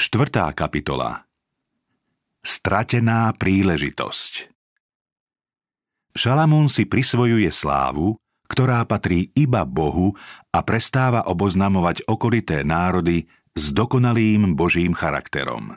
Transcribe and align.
Štvrtá 0.00 0.48
kapitola 0.56 1.28
Stratená 2.40 3.36
príležitosť 3.36 4.48
Šalamún 6.16 6.72
si 6.72 6.88
prisvojuje 6.88 7.52
slávu, 7.52 8.16
ktorá 8.48 8.80
patrí 8.88 9.28
iba 9.36 9.68
Bohu 9.68 10.16
a 10.56 10.64
prestáva 10.64 11.28
oboznamovať 11.28 12.08
okolité 12.08 12.64
národy 12.64 13.28
s 13.52 13.76
dokonalým 13.76 14.56
Božím 14.56 14.96
charakterom. 14.96 15.76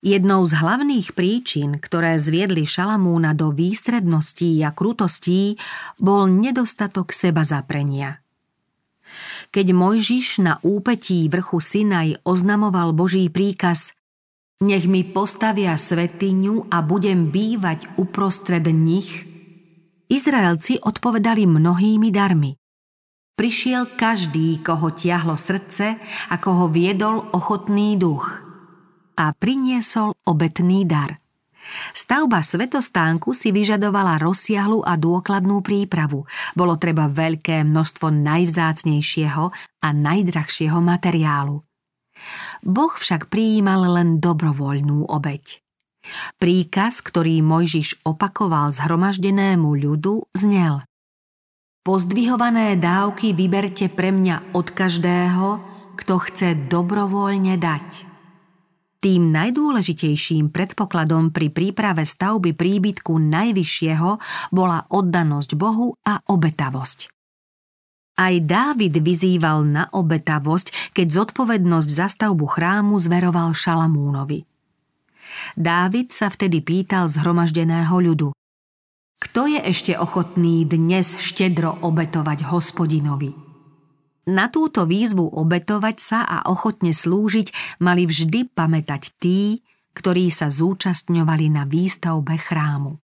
Jednou 0.00 0.40
z 0.48 0.56
hlavných 0.56 1.12
príčin, 1.12 1.76
ktoré 1.76 2.16
zviedli 2.16 2.64
Šalamúna 2.64 3.36
do 3.36 3.52
výstredností 3.52 4.64
a 4.64 4.72
krutostí, 4.72 5.60
bol 6.00 6.24
nedostatok 6.24 7.12
seba 7.12 7.44
zaprenia. 7.44 8.24
Keď 9.52 9.66
Mojžiš 9.76 10.40
na 10.40 10.56
úpetí 10.64 11.28
vrchu 11.28 11.60
Sinaj 11.60 12.24
oznamoval 12.24 12.96
Boží 12.96 13.28
príkaz 13.28 13.92
Nech 14.64 14.88
mi 14.88 15.04
postavia 15.04 15.76
svetiňu 15.76 16.72
a 16.72 16.80
budem 16.80 17.28
bývať 17.34 17.98
uprostred 17.98 18.62
nich, 18.70 19.26
Izraelci 20.06 20.78
odpovedali 20.78 21.50
mnohými 21.50 22.08
darmi. 22.14 22.54
Prišiel 23.34 23.98
každý, 23.98 24.62
koho 24.62 24.94
tiahlo 24.94 25.34
srdce 25.34 25.98
a 26.30 26.34
koho 26.38 26.70
viedol 26.70 27.26
ochotný 27.34 27.98
duch– 27.98 28.28
a 29.16 29.30
priniesol 29.36 30.16
obetný 30.26 30.88
dar. 30.88 31.21
Stavba 31.94 32.42
svetostánku 32.42 33.30
si 33.32 33.54
vyžadovala 33.54 34.18
rozsiahlu 34.18 34.82
a 34.82 34.98
dôkladnú 34.98 35.62
prípravu. 35.62 36.26
Bolo 36.58 36.74
treba 36.76 37.06
veľké 37.06 37.62
množstvo 37.62 38.10
najvzácnejšieho 38.10 39.44
a 39.82 39.88
najdrahšieho 39.90 40.78
materiálu. 40.82 41.62
Boh 42.62 42.94
však 42.94 43.30
prijímal 43.32 43.98
len 43.98 44.22
dobrovoľnú 44.22 45.10
obeď. 45.10 45.62
Príkaz, 46.38 46.98
ktorý 46.98 47.38
Mojžiš 47.46 48.02
opakoval 48.02 48.74
zhromaždenému 48.74 49.70
ľudu, 49.70 50.26
znel 50.34 50.82
Pozdvihované 51.82 52.78
dávky 52.78 53.34
vyberte 53.34 53.90
pre 53.90 54.14
mňa 54.14 54.54
od 54.54 54.70
každého, 54.70 55.46
kto 55.98 56.14
chce 56.22 56.48
dobrovoľne 56.70 57.58
dať. 57.58 58.11
Tým 59.02 59.34
najdôležitejším 59.34 60.54
predpokladom 60.54 61.34
pri 61.34 61.50
príprave 61.50 62.06
stavby 62.06 62.54
príbytku 62.54 63.10
najvyššieho 63.18 64.10
bola 64.54 64.86
oddanosť 64.86 65.58
Bohu 65.58 65.98
a 66.06 66.22
obetavosť. 66.22 67.10
Aj 68.14 68.34
Dávid 68.38 68.94
vyzýval 69.02 69.66
na 69.66 69.90
obetavosť, 69.90 70.94
keď 70.94 71.06
zodpovednosť 71.18 71.88
za 71.90 72.06
stavbu 72.14 72.46
chrámu 72.46 72.94
zveroval 73.02 73.50
Šalamúnovi. 73.50 74.46
Dávid 75.58 76.14
sa 76.14 76.30
vtedy 76.30 76.62
pýtal 76.62 77.10
zhromaždeného 77.10 77.98
ľudu. 77.98 78.30
Kto 79.18 79.50
je 79.50 79.58
ešte 79.66 79.98
ochotný 79.98 80.62
dnes 80.62 81.18
štedro 81.18 81.74
obetovať 81.82 82.46
hospodinovi? 82.54 83.51
Na 84.22 84.46
túto 84.46 84.86
výzvu 84.86 85.34
obetovať 85.34 85.96
sa 85.98 86.20
a 86.22 86.46
ochotne 86.46 86.94
slúžiť 86.94 87.78
mali 87.82 88.06
vždy 88.06 88.54
pamätať 88.54 89.18
tí, 89.18 89.66
ktorí 89.98 90.30
sa 90.30 90.46
zúčastňovali 90.46 91.50
na 91.50 91.66
výstavbe 91.66 92.38
chrámu. 92.38 93.02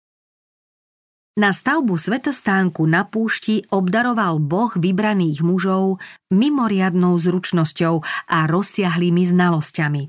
Na 1.38 1.54
stavbu 1.54 1.94
svetostánku 1.94 2.82
na 2.86 3.06
púšti 3.06 3.62
obdaroval 3.70 4.42
Boh 4.42 4.74
vybraných 4.74 5.46
mužov 5.46 6.02
mimoriadnou 6.34 7.14
zručnosťou 7.14 8.02
a 8.26 8.38
rozsiahlými 8.50 9.22
znalosťami. 9.22 10.02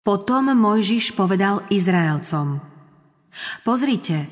Potom 0.00 0.44
Mojžiš 0.56 1.12
povedal 1.12 1.60
Izraelcom 1.68 2.64
Pozrite, 3.64 4.28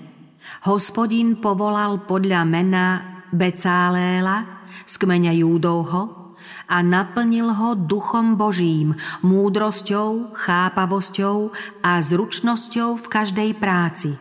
hospodin 0.69 1.37
povolal 1.41 2.05
podľa 2.05 2.49
mena 2.49 2.87
Becáléla, 3.33 4.60
z 4.87 4.95
kmeňa 4.97 5.33
Júdovho 5.41 6.31
a 6.71 6.87
naplnil 6.87 7.51
ho 7.51 7.75
duchom 7.75 8.39
Božím, 8.39 8.95
múdrosťou, 9.27 10.39
chápavosťou 10.39 11.51
a 11.83 11.99
zručnosťou 11.99 12.95
v 12.95 13.07
každej 13.11 13.51
práci. 13.59 14.15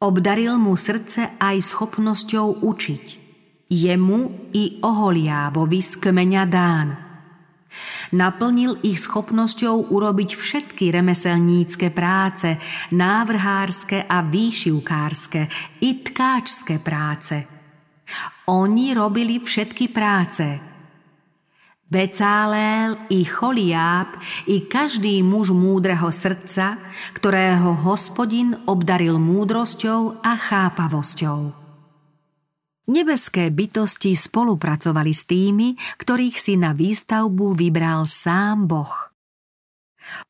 Obdaril 0.00 0.56
mu 0.56 0.76
srdce 0.76 1.36
aj 1.40 1.56
schopnosťou 1.60 2.64
učiť. 2.64 3.06
Jemu 3.70 4.50
i 4.56 4.80
Oholiábovi 4.82 5.80
z 5.80 5.92
kmeňa 6.00 6.44
Dán. 6.48 6.88
Naplnil 8.10 8.82
ich 8.82 8.98
schopnosťou 8.98 9.94
urobiť 9.94 10.34
všetky 10.34 10.90
remeselnícke 10.90 11.94
práce, 11.94 12.58
návrhárske 12.90 14.10
a 14.10 14.26
výšivkárske 14.26 15.46
i 15.86 16.02
tkáčské 16.02 16.82
práce– 16.82 17.36
oni 18.50 18.94
robili 18.94 19.38
všetky 19.38 19.90
práce. 19.90 20.70
Becálel 21.90 23.10
i 23.10 23.26
Choliáb 23.26 24.14
i 24.46 24.62
každý 24.70 25.26
muž 25.26 25.50
múdreho 25.50 26.14
srdca, 26.14 26.78
ktorého 27.18 27.74
hospodin 27.82 28.54
obdaril 28.70 29.18
múdrosťou 29.18 30.22
a 30.22 30.32
chápavosťou. 30.38 31.50
Nebeské 32.90 33.50
bytosti 33.50 34.14
spolupracovali 34.14 35.10
s 35.14 35.22
tými, 35.26 35.74
ktorých 35.98 36.36
si 36.38 36.54
na 36.54 36.74
výstavbu 36.74 37.58
vybral 37.58 38.06
sám 38.06 38.70
Boh. 38.70 39.10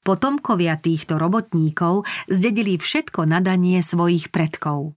Potomkovia 0.01 0.77
týchto 0.77 1.17
robotníkov 1.17 2.05
zdedili 2.29 2.77
všetko 2.77 3.29
nadanie 3.29 3.81
svojich 3.85 4.29
predkov. 4.29 4.97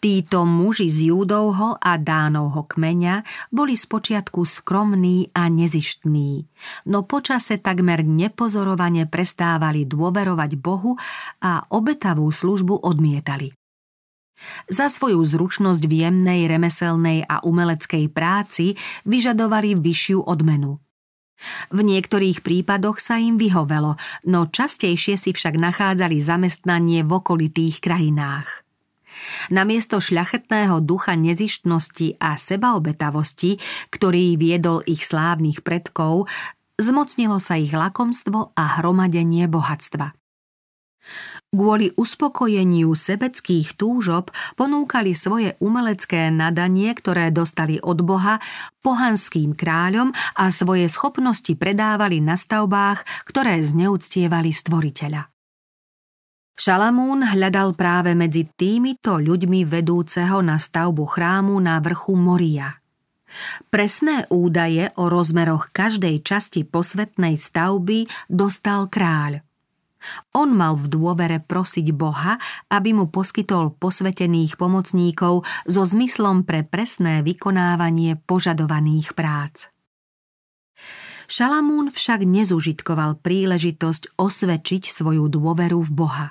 Títo 0.00 0.48
muži 0.48 0.88
z 0.88 1.12
Júdovho 1.12 1.76
a 1.76 2.00
Dánovho 2.00 2.64
kmeňa 2.64 3.20
boli 3.52 3.76
spočiatku 3.76 4.40
skromní 4.48 5.28
a 5.36 5.52
nezištní, 5.52 6.48
no 6.88 7.04
počase 7.04 7.60
takmer 7.60 8.00
nepozorovane 8.00 9.04
prestávali 9.04 9.84
dôverovať 9.84 10.50
Bohu 10.56 10.96
a 11.44 11.68
obetavú 11.68 12.32
službu 12.32 12.80
odmietali. 12.80 13.52
Za 14.70 14.88
svoju 14.88 15.20
zručnosť 15.20 15.82
v 15.84 15.92
jemnej 16.06 16.46
remeselnej 16.46 17.26
a 17.26 17.42
umeleckej 17.42 18.08
práci 18.08 18.78
vyžadovali 19.04 19.74
vyššiu 19.76 20.24
odmenu. 20.24 20.78
V 21.70 21.78
niektorých 21.86 22.42
prípadoch 22.42 22.98
sa 22.98 23.20
im 23.20 23.38
vyhovelo, 23.38 23.94
no 24.26 24.40
častejšie 24.50 25.14
si 25.14 25.30
však 25.30 25.54
nachádzali 25.54 26.18
zamestnanie 26.18 27.06
v 27.06 27.10
okolitých 27.14 27.78
krajinách. 27.78 28.67
Namiesto 29.52 29.98
šľachetného 30.02 30.82
ducha 30.82 31.14
nezištnosti 31.18 32.18
a 32.18 32.36
sebaobetavosti, 32.36 33.58
ktorý 33.92 34.38
viedol 34.38 34.84
ich 34.84 35.06
slávnych 35.06 35.62
predkov, 35.62 36.30
zmocnilo 36.78 37.42
sa 37.42 37.58
ich 37.58 37.74
lakomstvo 37.74 38.54
a 38.54 38.64
hromadenie 38.78 39.50
bohatstva. 39.50 40.14
Kvôli 41.48 41.88
uspokojeniu 41.96 42.92
sebeckých 42.92 43.80
túžob 43.80 44.28
ponúkali 44.60 45.16
svoje 45.16 45.56
umelecké 45.64 46.28
nadanie, 46.28 46.92
ktoré 46.92 47.32
dostali 47.32 47.80
od 47.80 48.04
Boha, 48.04 48.36
pohanským 48.84 49.56
kráľom 49.56 50.12
a 50.36 50.52
svoje 50.52 50.84
schopnosti 50.92 51.56
predávali 51.56 52.20
na 52.20 52.36
stavbách, 52.36 53.00
ktoré 53.24 53.64
zneúctievali 53.64 54.52
stvoriteľa. 54.52 55.37
Šalamún 56.58 57.22
hľadal 57.22 57.78
práve 57.78 58.18
medzi 58.18 58.42
týmito 58.42 59.22
ľuďmi 59.22 59.62
vedúceho 59.62 60.42
na 60.42 60.58
stavbu 60.58 61.06
chrámu 61.06 61.54
na 61.62 61.78
vrchu 61.78 62.18
Moria. 62.18 62.74
Presné 63.70 64.26
údaje 64.26 64.90
o 64.98 65.06
rozmeroch 65.06 65.70
každej 65.70 66.18
časti 66.26 66.66
posvetnej 66.66 67.38
stavby 67.38 68.10
dostal 68.26 68.90
kráľ. 68.90 69.38
On 70.34 70.50
mal 70.50 70.74
v 70.74 70.90
dôvere 70.90 71.38
prosiť 71.38 71.94
Boha, 71.94 72.42
aby 72.74 72.90
mu 72.90 73.06
poskytol 73.06 73.78
posvetených 73.78 74.58
pomocníkov 74.58 75.46
so 75.62 75.82
zmyslom 75.86 76.42
pre 76.42 76.66
presné 76.66 77.22
vykonávanie 77.22 78.18
požadovaných 78.26 79.14
prác. 79.14 79.70
Šalamún 81.30 81.94
však 81.94 82.26
nezužitkoval 82.26 83.22
príležitosť 83.22 84.18
osvedčiť 84.18 84.82
svoju 84.90 85.30
dôveru 85.30 85.86
v 85.86 85.92
Boha. 85.94 86.26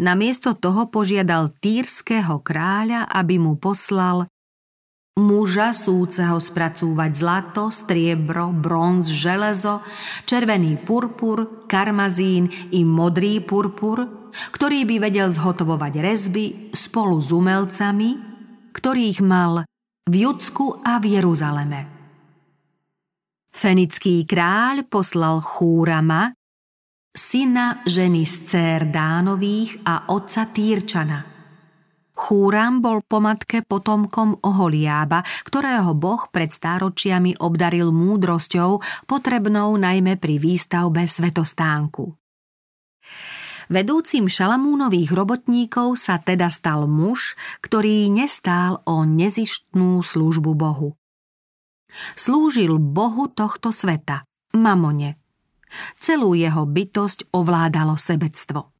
Namiesto 0.00 0.54
toho 0.54 0.88
požiadal 0.88 1.52
týrského 1.58 2.40
kráľa, 2.40 3.08
aby 3.10 3.36
mu 3.40 3.58
poslal 3.58 4.30
muža 5.16 5.72
súceho 5.72 6.36
spracúvať 6.36 7.10
zlato, 7.16 7.72
striebro, 7.72 8.52
bronz, 8.52 9.08
železo, 9.08 9.80
červený 10.28 10.76
purpur, 10.84 11.64
karmazín 11.64 12.52
i 12.76 12.84
modrý 12.84 13.40
purpur, 13.40 14.28
ktorý 14.52 14.84
by 14.84 14.96
vedel 15.08 15.32
zhotovovať 15.32 15.92
rezby 16.04 16.44
spolu 16.76 17.16
s 17.16 17.32
umelcami, 17.32 18.10
ktorých 18.76 19.24
mal 19.24 19.64
v 20.04 20.14
Judsku 20.28 20.84
a 20.84 21.00
v 21.00 21.16
Jeruzaleme. 21.16 21.80
Fenický 23.56 24.28
kráľ 24.28 24.84
poslal 24.84 25.40
Chúrama, 25.40 26.35
syna 27.16 27.80
ženy 27.88 28.28
z 28.28 28.34
cér 28.44 28.80
Dánových 28.92 29.80
a 29.88 30.12
otca 30.12 30.44
Týrčana. 30.52 31.24
Chúram 32.16 32.80
bol 32.80 33.04
po 33.04 33.20
matke 33.20 33.60
potomkom 33.64 34.40
Oholiába, 34.40 35.24
ktorého 35.44 35.92
boh 35.96 36.28
pred 36.32 36.48
stáročiami 36.48 37.40
obdaril 37.40 37.92
múdrosťou, 37.92 38.80
potrebnou 39.04 39.76
najmä 39.76 40.16
pri 40.16 40.40
výstavbe 40.40 41.04
svetostánku. 41.04 42.04
Vedúcim 43.66 44.30
Šalamúnových 44.30 45.10
robotníkov 45.12 45.98
sa 45.98 46.22
teda 46.22 46.48
stal 46.48 46.88
muž, 46.88 47.34
ktorý 47.60 48.08
nestál 48.08 48.80
o 48.86 49.04
nezištnú 49.04 50.00
službu 50.00 50.52
Bohu. 50.56 50.96
Slúžil 52.16 52.80
Bohu 52.80 53.28
tohto 53.28 53.74
sveta, 53.74 54.24
mamone. 54.56 55.25
Celú 55.98 56.32
jeho 56.32 56.64
bytosť 56.64 57.30
ovládalo 57.34 57.98
sebectvo. 57.98 58.70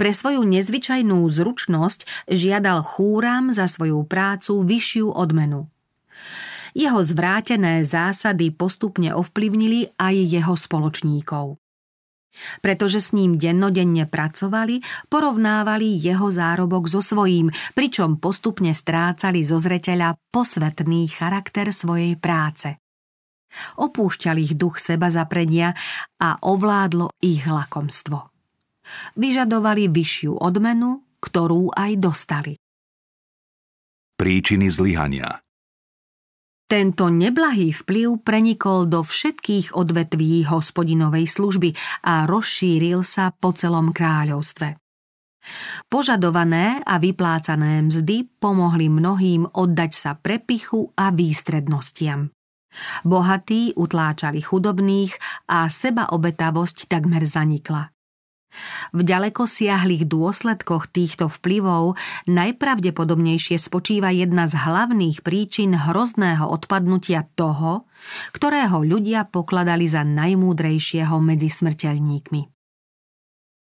Pre 0.00 0.16
svoju 0.16 0.40
nezvyčajnú 0.48 1.28
zručnosť 1.28 2.24
žiadal 2.24 2.80
chúram 2.80 3.52
za 3.52 3.68
svoju 3.68 4.00
prácu 4.08 4.64
vyššiu 4.64 5.12
odmenu. 5.12 5.68
Jeho 6.72 7.04
zvrátené 7.04 7.84
zásady 7.84 8.48
postupne 8.48 9.12
ovplyvnili 9.12 9.92
aj 10.00 10.14
jeho 10.16 10.54
spoločníkov. 10.56 11.60
Pretože 12.64 13.02
s 13.02 13.10
ním 13.12 13.36
dennodenne 13.36 14.08
pracovali, 14.08 14.80
porovnávali 15.10 15.98
jeho 15.98 16.30
zárobok 16.32 16.88
so 16.88 17.02
svojím, 17.02 17.52
pričom 17.74 18.22
postupne 18.22 18.72
strácali 18.72 19.44
zo 19.44 19.60
zreteľa 19.60 20.16
posvetný 20.32 21.10
charakter 21.12 21.74
svojej 21.74 22.16
práce. 22.16 22.78
Opúšťal 23.78 24.36
ich 24.40 24.54
duch 24.54 24.78
seba 24.78 25.10
zaprenia 25.10 25.74
a 26.18 26.38
ovládlo 26.40 27.14
ich 27.22 27.44
lakomstvo. 27.46 28.30
Vyžadovali 29.18 29.90
vyššiu 29.90 30.38
odmenu, 30.38 31.02
ktorú 31.22 31.74
aj 31.74 31.92
dostali. 31.98 32.54
Príčiny 34.16 34.68
zlyhania 34.68 35.40
tento 36.70 37.10
neblahý 37.10 37.74
vplyv 37.74 38.22
prenikol 38.22 38.86
do 38.86 39.02
všetkých 39.02 39.74
odvetví 39.74 40.46
hospodinovej 40.46 41.26
služby 41.26 41.74
a 42.06 42.30
rozšíril 42.30 43.02
sa 43.02 43.34
po 43.34 43.50
celom 43.50 43.90
kráľovstve. 43.90 44.78
Požadované 45.90 46.78
a 46.86 47.02
vyplácané 47.02 47.82
mzdy 47.82 48.30
pomohli 48.38 48.86
mnohým 48.86 49.50
oddať 49.50 49.92
sa 49.98 50.10
prepichu 50.14 50.94
a 50.94 51.10
výstrednostiam. 51.10 52.30
Bohatí 53.02 53.74
utláčali 53.74 54.40
chudobných 54.40 55.14
a 55.50 55.66
sebaobetavosť 55.66 56.86
takmer 56.86 57.26
zanikla. 57.26 57.90
V 58.90 59.06
ďaleko 59.06 59.46
siahlých 59.46 60.10
dôsledkoch 60.10 60.90
týchto 60.90 61.30
vplyvov 61.30 61.94
najpravdepodobnejšie 62.26 63.54
spočíva 63.54 64.10
jedna 64.10 64.50
z 64.50 64.58
hlavných 64.58 65.22
príčin 65.22 65.78
hrozného 65.78 66.50
odpadnutia 66.50 67.30
toho, 67.38 67.86
ktorého 68.34 68.82
ľudia 68.82 69.30
pokladali 69.30 69.86
za 69.86 70.02
najmúdrejšieho 70.02 71.14
medzi 71.22 71.46
smrteľníkmi. 71.46 72.42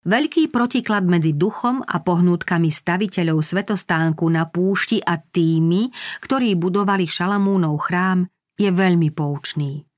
Veľký 0.01 0.49
protiklad 0.49 1.05
medzi 1.05 1.37
duchom 1.37 1.85
a 1.85 2.01
pohnútkami 2.01 2.73
staviteľov 2.73 3.45
svetostánku 3.45 4.25
na 4.33 4.49
púšti 4.49 4.97
a 4.97 5.21
tými, 5.21 5.93
ktorí 6.25 6.57
budovali 6.57 7.05
Šalamúnov 7.05 7.77
chrám, 7.85 8.25
je 8.61 8.69
veľmi 8.69 9.09
poučný. 9.09 9.89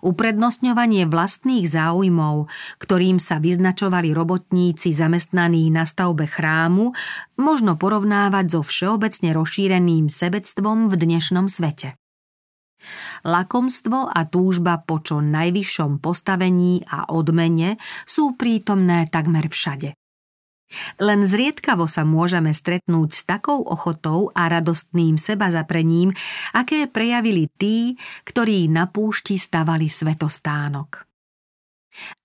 Uprednostňovanie 0.00 1.04
vlastných 1.04 1.68
záujmov, 1.68 2.48
ktorým 2.80 3.20
sa 3.20 3.36
vyznačovali 3.36 4.12
robotníci 4.16 4.92
zamestnaní 4.96 5.68
na 5.68 5.84
stavbe 5.84 6.24
chrámu, 6.24 6.96
možno 7.36 7.76
porovnávať 7.76 8.56
so 8.56 8.60
všeobecne 8.64 9.36
rozšíreným 9.36 10.08
sebectvom 10.08 10.88
v 10.88 10.94
dnešnom 10.96 11.52
svete. 11.52 11.96
Lakomstvo 13.24 14.08
a 14.08 14.20
túžba 14.28 14.80
po 14.84 15.00
čo 15.00 15.20
najvyššom 15.24 15.98
postavení 16.00 16.84
a 16.86 17.12
odmene 17.12 17.80
sú 18.04 18.36
prítomné 18.36 19.08
takmer 19.08 19.48
všade. 19.48 19.96
Len 20.98 21.22
zriedkavo 21.22 21.86
sa 21.86 22.02
môžeme 22.02 22.50
stretnúť 22.50 23.08
s 23.14 23.22
takou 23.22 23.62
ochotou 23.62 24.34
a 24.34 24.50
radostným 24.50 25.14
seba 25.14 25.54
zaprením, 25.54 26.10
aké 26.50 26.90
prejavili 26.90 27.46
tí, 27.54 27.94
ktorí 28.26 28.66
na 28.66 28.90
púšti 28.90 29.38
stavali 29.38 29.86
svetostánok. 29.86 31.06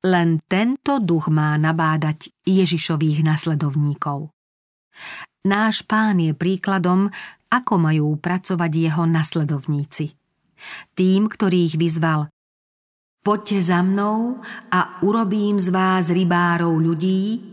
Len 0.04 0.42
tento 0.50 1.00
duch 1.00 1.32
má 1.32 1.56
nabádať 1.56 2.34
Ježišových 2.44 3.24
nasledovníkov. 3.24 4.34
Náš 5.48 5.88
pán 5.88 6.20
je 6.20 6.36
príkladom, 6.36 7.08
ako 7.48 7.74
majú 7.78 8.18
pracovať 8.20 8.72
jeho 8.74 9.04
nasledovníci. 9.08 10.14
Tým, 10.94 11.26
ktorých 11.26 11.80
vyzval 11.80 12.30
Poďte 13.22 13.62
za 13.62 13.86
mnou 13.86 14.42
a 14.74 14.98
urobím 15.06 15.62
z 15.62 15.70
vás 15.70 16.10
rybárov 16.10 16.74
ľudí, 16.74 17.51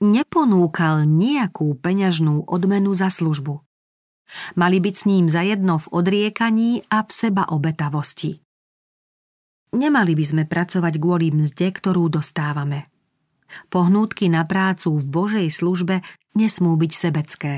neponúkal 0.00 1.04
nejakú 1.04 1.76
peňažnú 1.76 2.48
odmenu 2.48 2.96
za 2.96 3.12
službu. 3.12 3.60
Mali 4.56 4.78
byť 4.80 4.94
s 4.96 5.04
ním 5.06 5.26
zajedno 5.28 5.76
v 5.78 5.86
odriekaní 5.92 6.88
a 6.88 7.04
v 7.04 7.10
seba 7.12 7.50
obetavosti. 7.52 8.40
Nemali 9.70 10.18
by 10.18 10.24
sme 10.26 10.44
pracovať 10.50 10.94
kvôli 10.98 11.30
mzde, 11.30 11.70
ktorú 11.70 12.10
dostávame. 12.10 12.90
Pohnútky 13.70 14.30
na 14.30 14.46
prácu 14.46 14.98
v 14.98 15.04
Božej 15.06 15.48
službe 15.50 16.02
nesmú 16.34 16.74
byť 16.74 16.92
sebecké. 16.94 17.54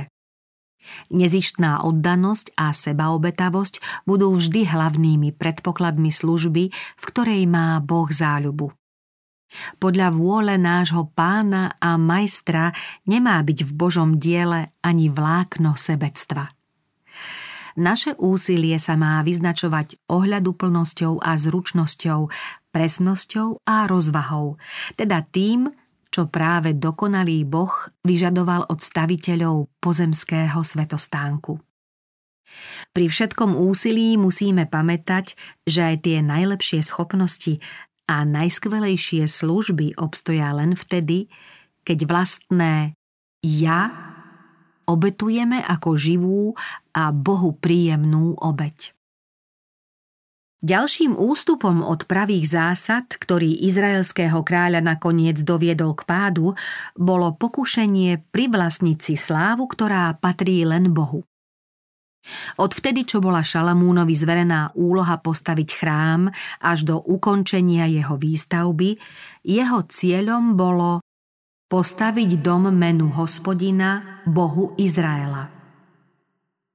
Nezištná 1.15 1.87
oddanosť 1.87 2.59
a 2.59 2.75
sebaobetavosť 2.75 4.05
budú 4.09 4.35
vždy 4.35 4.67
hlavnými 4.67 5.31
predpokladmi 5.37 6.11
služby, 6.11 6.65
v 6.73 7.05
ktorej 7.07 7.47
má 7.47 7.79
Boh 7.79 8.11
záľubu. 8.11 8.75
Podľa 9.77 10.09
vôle 10.17 10.55
nášho 10.57 11.09
pána 11.13 11.77
a 11.77 12.01
majstra 12.01 12.73
nemá 13.05 13.41
byť 13.45 13.59
v 13.69 13.73
Božom 13.77 14.17
diele 14.17 14.73
ani 14.81 15.13
vlákno 15.13 15.77
sebectva. 15.77 16.49
Naše 17.73 18.13
úsilie 18.21 18.77
sa 18.77 19.01
má 19.01 19.25
vyznačovať 19.25 20.05
ohľaduplnosťou 20.13 21.25
a 21.25 21.33
zručnosťou, 21.41 22.21
presnosťou 22.69 23.65
a 23.65 23.89
rozvahou, 23.89 24.61
teda 25.01 25.25
tým, 25.25 25.73
čo 26.13 26.29
práve 26.29 26.77
dokonalý 26.77 27.49
Boh 27.49 27.73
vyžadoval 28.05 28.69
od 28.69 28.77
staviteľov 28.85 29.73
pozemského 29.81 30.61
svetostánku. 30.61 31.57
Pri 32.93 33.09
všetkom 33.09 33.57
úsilí 33.57 34.21
musíme 34.21 34.69
pamätať, 34.69 35.33
že 35.65 35.81
aj 35.81 35.97
tie 36.05 36.21
najlepšie 36.21 36.85
schopnosti 36.85 37.57
a 38.13 38.29
najskvelejšie 38.29 39.25
služby 39.25 39.97
obstoja 39.97 40.53
len 40.53 40.77
vtedy, 40.77 41.33
keď 41.89 41.99
vlastné 42.05 42.93
ja 43.41 43.81
obetujeme 44.85 45.65
ako 45.65 45.97
živú 45.97 46.43
a 46.93 47.09
Bohu 47.11 47.57
príjemnú 47.57 48.37
obeď. 48.37 48.93
Ďalším 50.63 51.19
ústupom 51.19 51.83
od 51.83 52.07
pravých 52.07 52.55
zásad, 52.55 53.11
ktorý 53.11 53.67
izraelského 53.67 54.47
kráľa 54.47 54.79
nakoniec 54.79 55.43
doviedol 55.43 55.99
k 55.99 56.07
pádu, 56.07 56.55
bolo 56.95 57.35
pokušenie 57.35 58.31
privlastniť 58.31 58.99
si 59.03 59.19
slávu, 59.19 59.67
ktorá 59.67 60.15
patrí 60.23 60.63
len 60.63 60.95
Bohu. 60.95 61.27
Odvtedy, 62.59 63.03
čo 63.03 63.19
bola 63.19 63.43
Šalamúnovi 63.43 64.15
zverená 64.15 64.71
úloha 64.79 65.19
postaviť 65.19 65.69
chrám 65.75 66.31
až 66.63 66.87
do 66.87 66.97
ukončenia 67.03 67.91
jeho 67.91 68.15
výstavby, 68.15 68.95
jeho 69.43 69.81
cieľom 69.91 70.55
bolo 70.55 71.03
postaviť 71.67 72.45
dom 72.45 72.71
menu 72.71 73.11
hospodina, 73.11 74.23
Bohu 74.29 74.77
Izraela. 74.79 75.51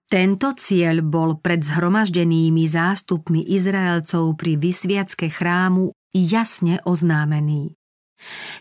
Tento 0.07 0.55
cieľ 0.55 1.03
bol 1.03 1.37
pred 1.37 1.59
zhromaždenými 1.61 2.63
zástupmi 2.63 3.43
Izraelcov 3.51 4.39
pri 4.39 4.55
vysviacke 4.55 5.27
chrámu 5.27 5.91
jasne 6.15 6.79
oznámený. 6.87 7.75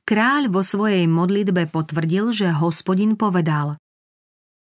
Kráľ 0.05 0.53
vo 0.53 0.61
svojej 0.61 1.09
modlitbe 1.09 1.71
potvrdil, 1.73 2.35
že 2.35 2.53
hospodin 2.53 3.17
povedal 3.17 3.81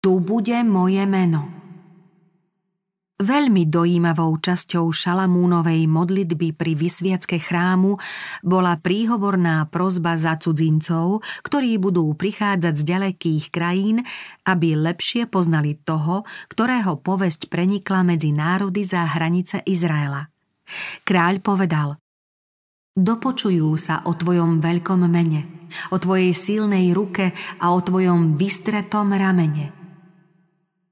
Tu 0.04 0.20
bude 0.22 0.62
moje 0.68 1.02
meno. 1.10 1.65
Veľmi 3.16 3.64
dojímavou 3.72 4.36
časťou 4.44 4.92
Šalamúnovej 4.92 5.88
modlitby 5.88 6.52
pri 6.52 6.76
vysviacke 6.76 7.40
chrámu 7.40 7.96
bola 8.44 8.76
príhovorná 8.76 9.72
prozba 9.72 10.20
za 10.20 10.36
cudzincov, 10.36 11.24
ktorí 11.40 11.80
budú 11.80 12.12
prichádzať 12.12 12.76
z 12.76 12.84
ďalekých 12.84 13.56
krajín, 13.56 14.04
aby 14.44 14.76
lepšie 14.76 15.32
poznali 15.32 15.80
toho, 15.80 16.28
ktorého 16.52 17.00
povesť 17.00 17.48
prenikla 17.48 18.04
medzi 18.04 18.36
národy 18.36 18.84
za 18.84 19.08
hranice 19.08 19.64
Izraela. 19.64 20.28
Kráľ 21.08 21.40
povedal 21.40 21.96
Dopočujú 23.00 23.80
sa 23.80 24.04
o 24.04 24.12
tvojom 24.12 24.60
veľkom 24.60 25.08
mene, 25.08 25.72
o 25.96 26.04
tvojej 26.04 26.36
silnej 26.36 26.92
ruke 26.92 27.32
a 27.64 27.72
o 27.72 27.80
tvojom 27.80 28.36
vystretom 28.36 29.16
ramene. 29.16 29.85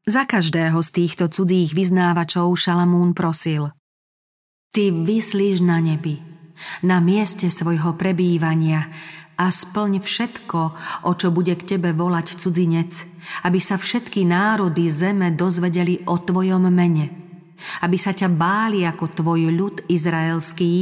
Za 0.03 0.27
každého 0.27 0.83
z 0.83 0.89
týchto 0.91 1.31
cudzích 1.31 1.71
vyznávačov 1.71 2.51
Šalamún 2.59 3.15
prosil 3.15 3.71
Ty 4.75 4.91
vyslíš 4.91 5.63
na 5.63 5.79
nebi, 5.79 6.19
na 6.83 6.99
mieste 6.99 7.47
svojho 7.47 7.95
prebývania 7.95 8.89
a 9.39 9.47
splň 9.47 10.03
všetko, 10.03 10.59
o 11.07 11.11
čo 11.15 11.31
bude 11.31 11.55
k 11.55 11.77
tebe 11.77 11.95
volať 11.95 12.35
cudzinec, 12.35 12.91
aby 13.47 13.63
sa 13.63 13.79
všetky 13.79 14.27
národy 14.27 14.91
zeme 14.91 15.31
dozvedeli 15.31 16.03
o 16.03 16.19
tvojom 16.19 16.67
mene– 16.67 17.07
aby 17.81 17.95
sa 17.95 18.11
ťa 18.11 18.27
báli 18.27 18.83
ako 18.83 19.23
tvoj 19.23 19.47
ľud 19.55 19.75
izraelský, 19.87 20.73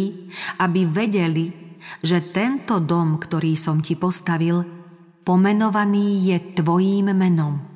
aby 0.65 0.81
vedeli, 0.89 1.77
že 2.01 2.33
tento 2.33 2.81
dom, 2.81 3.21
ktorý 3.21 3.53
som 3.53 3.81
ti 3.85 3.93
postavil, 3.93 4.65
pomenovaný 5.21 6.25
je 6.31 6.37
tvojím 6.57 7.13
menom. 7.13 7.70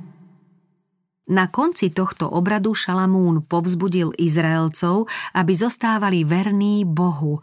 Na 1.25 1.49
konci 1.49 1.89
tohto 1.89 2.29
obradu 2.29 2.77
Šalamún 2.77 3.41
povzbudil 3.49 4.13
Izraelcov, 4.13 5.09
aby 5.33 5.53
zostávali 5.57 6.21
verní 6.21 6.85
Bohu, 6.85 7.41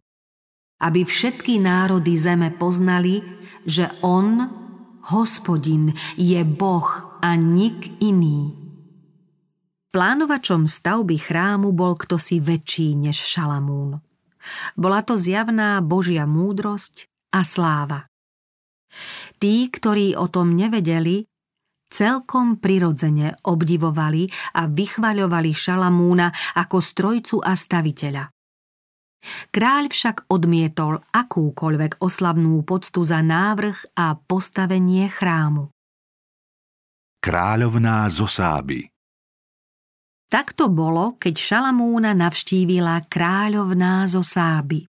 aby 0.78 1.02
všetky 1.02 1.58
národy 1.58 2.14
zeme 2.14 2.54
poznali, 2.54 3.18
že 3.66 3.90
On, 4.06 4.46
hospodin, 5.10 5.90
je 6.14 6.38
Boh 6.46 7.18
a 7.18 7.34
nik 7.34 7.98
iný. 7.98 8.54
Plánovačom 9.90 10.70
stavby 10.70 11.18
chrámu 11.18 11.74
bol 11.74 11.98
kto 11.98 12.16
si 12.22 12.38
väčší 12.38 12.94
než 12.96 13.18
Šalamún. 13.18 13.98
Bola 14.78 15.02
to 15.02 15.18
zjavná 15.18 15.82
Božia 15.82 16.24
múdrosť 16.24 17.10
a 17.34 17.42
sláva. 17.42 18.06
Tí, 19.42 19.68
ktorí 19.68 20.14
o 20.14 20.30
tom 20.30 20.54
nevedeli, 20.54 21.26
celkom 21.92 22.56
prirodzene 22.56 23.36
obdivovali 23.44 24.24
a 24.56 24.64
vychvaľovali 24.64 25.52
Šalamúna 25.52 26.32
ako 26.56 26.80
strojcu 26.80 27.36
a 27.44 27.52
staviteľa. 27.52 28.24
Kráľ 29.52 29.84
však 29.92 30.32
odmietol 30.32 30.98
akúkoľvek 30.98 32.02
oslavnú 32.02 32.64
poctu 32.66 33.04
za 33.06 33.22
návrh 33.22 33.94
a 33.94 34.18
postavenie 34.18 35.06
chrámu. 35.06 35.70
Kráľovná 37.22 38.10
Zosáby 38.10 38.92
tak 40.32 40.56
to 40.56 40.72
bolo, 40.72 41.20
keď 41.20 41.36
Šalamúna 41.36 42.16
navštívila 42.16 43.04
kráľovná 43.04 44.08
zo 44.08 44.24
Sáby. 44.24 44.88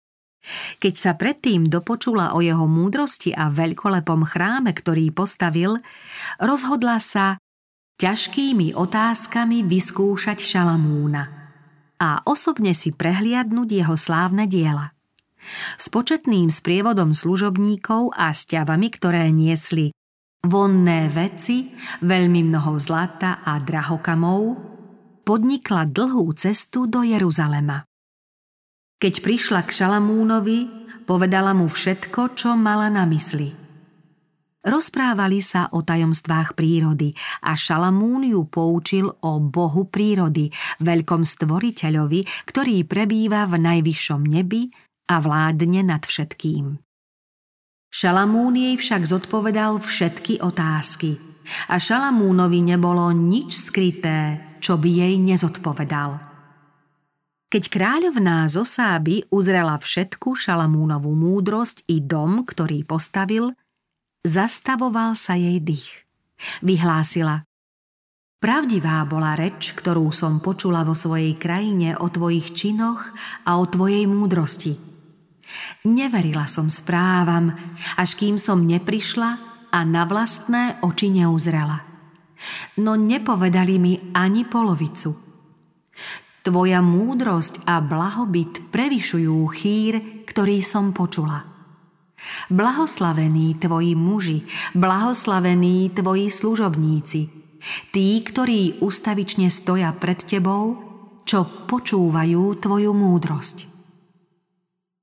Keď 0.80 0.94
sa 0.97 1.12
predtým 1.14 1.68
dopočula 1.68 2.32
o 2.32 2.40
jeho 2.40 2.64
múdrosti 2.64 3.37
a 3.37 3.52
veľkolepom 3.52 4.25
chráme, 4.25 4.73
ktorý 4.73 5.12
postavil, 5.12 5.76
rozhodla 6.40 6.97
sa 6.99 7.37
ťažkými 8.00 8.73
otázkami 8.73 9.61
vyskúšať 9.68 10.40
Šalamúna 10.40 11.40
a 12.00 12.25
osobne 12.25 12.73
si 12.73 12.97
prehliadnúť 12.97 13.68
jeho 13.85 13.97
slávne 14.00 14.49
diela. 14.49 14.97
S 15.76 15.92
početným 15.92 16.49
sprievodom 16.49 17.12
služobníkov 17.12 18.16
a 18.16 18.32
sťavami, 18.32 18.88
ktoré 18.88 19.28
niesli 19.28 19.92
vonné 20.40 21.12
veci, 21.12 21.76
veľmi 22.00 22.40
mnoho 22.49 22.80
zlata 22.80 23.44
a 23.44 23.61
drahokamov, 23.61 24.56
podnikla 25.25 25.85
dlhú 25.92 26.32
cestu 26.32 26.88
do 26.88 27.04
Jeruzalema. 27.04 27.85
Keď 29.00 29.25
prišla 29.25 29.64
k 29.64 29.73
Šalamúnovi, 29.73 30.69
povedala 31.09 31.57
mu 31.57 31.73
všetko, 31.73 32.37
čo 32.37 32.52
mala 32.52 32.92
na 32.92 33.09
mysli. 33.09 33.49
Rozprávali 34.61 35.40
sa 35.40 35.73
o 35.73 35.80
tajomstvách 35.80 36.52
prírody 36.52 37.16
a 37.49 37.57
Šalamún 37.57 38.28
ju 38.28 38.45
poučil 38.45 39.09
o 39.09 39.33
Bohu 39.40 39.88
prírody, 39.88 40.52
veľkom 40.85 41.25
stvoriteľovi, 41.25 42.45
ktorý 42.45 42.85
prebýva 42.85 43.49
v 43.49 43.57
najvyššom 43.57 44.21
nebi 44.21 44.69
a 45.09 45.16
vládne 45.16 45.80
nad 45.80 46.04
všetkým. 46.04 46.76
Šalamún 47.88 48.61
jej 48.61 48.76
však 48.76 49.09
zodpovedal 49.09 49.80
všetky 49.80 50.45
otázky 50.45 51.16
a 51.73 51.80
Šalamúnovi 51.80 52.61
nebolo 52.61 53.09
nič 53.16 53.57
skryté, 53.57 54.45
čo 54.61 54.76
by 54.76 54.90
jej 54.92 55.14
nezodpovedal. 55.16 56.29
Keď 57.50 57.62
kráľovná 57.66 58.47
Zosáby 58.47 59.26
uzrela 59.35 59.75
všetku 59.75 60.38
Šalamúnovú 60.38 61.11
múdrosť 61.19 61.83
i 61.90 61.99
dom, 61.99 62.47
ktorý 62.47 62.87
postavil, 62.87 63.50
zastavoval 64.23 65.19
sa 65.19 65.35
jej 65.35 65.59
dých. 65.59 66.07
Vyhlásila 66.62 67.42
Pravdivá 68.40 69.04
bola 69.04 69.37
reč, 69.37 69.76
ktorú 69.76 70.09
som 70.14 70.40
počula 70.40 70.80
vo 70.87 70.97
svojej 70.97 71.37
krajine 71.37 71.92
o 71.99 72.09
tvojich 72.09 72.57
činoch 72.57 73.04
a 73.45 73.61
o 73.61 73.69
tvojej 73.69 74.09
múdrosti. 74.09 74.73
Neverila 75.85 76.47
som 76.47 76.71
správam, 76.73 77.52
až 78.00 78.16
kým 78.16 78.40
som 78.40 78.64
neprišla 78.64 79.30
a 79.75 79.78
na 79.85 80.09
vlastné 80.09 80.80
oči 80.80 81.12
neuzrela 81.12 81.90
no 82.80 82.97
nepovedali 82.97 83.76
mi 83.78 83.95
ani 84.14 84.45
polovicu. 84.45 85.29
Tvoja 86.40 86.80
múdrosť 86.80 87.68
a 87.68 87.85
blahobyt 87.85 88.73
prevyšujú 88.73 89.44
chýr, 89.52 90.25
ktorý 90.25 90.64
som 90.64 90.97
počula. 90.97 91.44
Blahoslavení 92.49 93.61
tvoji 93.61 93.92
muži, 93.92 94.49
blahoslavení 94.73 95.92
tvoji 95.92 96.32
služobníci, 96.32 97.20
tí, 97.92 98.09
ktorí 98.25 98.80
ustavične 98.80 99.52
stoja 99.52 99.92
pred 99.92 100.20
tebou, 100.20 100.80
čo 101.28 101.44
počúvajú 101.44 102.56
tvoju 102.56 102.92
múdrosť. 102.97 103.68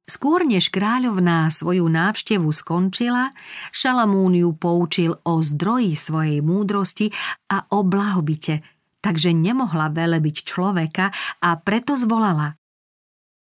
Skôr 0.07 0.47
než 0.47 0.71
kráľovná 0.71 1.51
svoju 1.51 1.83
návštevu 1.83 2.47
skončila, 2.49 3.35
Šalamún 3.75 4.39
ju 4.39 4.55
poučil 4.55 5.19
o 5.21 5.43
zdroji 5.43 5.99
svojej 5.99 6.39
múdrosti 6.39 7.11
a 7.51 7.67
o 7.75 7.83
blahobite, 7.83 8.63
takže 9.01 9.33
nemohla 9.33 9.93
velebiť 9.93 10.35
človeka 10.43 11.13
a 11.41 11.49
preto 11.61 11.93
zvolala. 11.97 12.57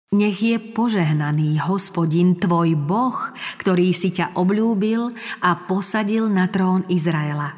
Nech 0.10 0.42
je 0.42 0.58
požehnaný 0.58 1.62
hospodin 1.70 2.34
tvoj 2.34 2.74
Boh, 2.74 3.18
ktorý 3.62 3.94
si 3.94 4.10
ťa 4.10 4.34
obľúbil 4.34 5.14
a 5.46 5.52
posadil 5.70 6.26
na 6.34 6.50
trón 6.50 6.82
Izraela. 6.90 7.54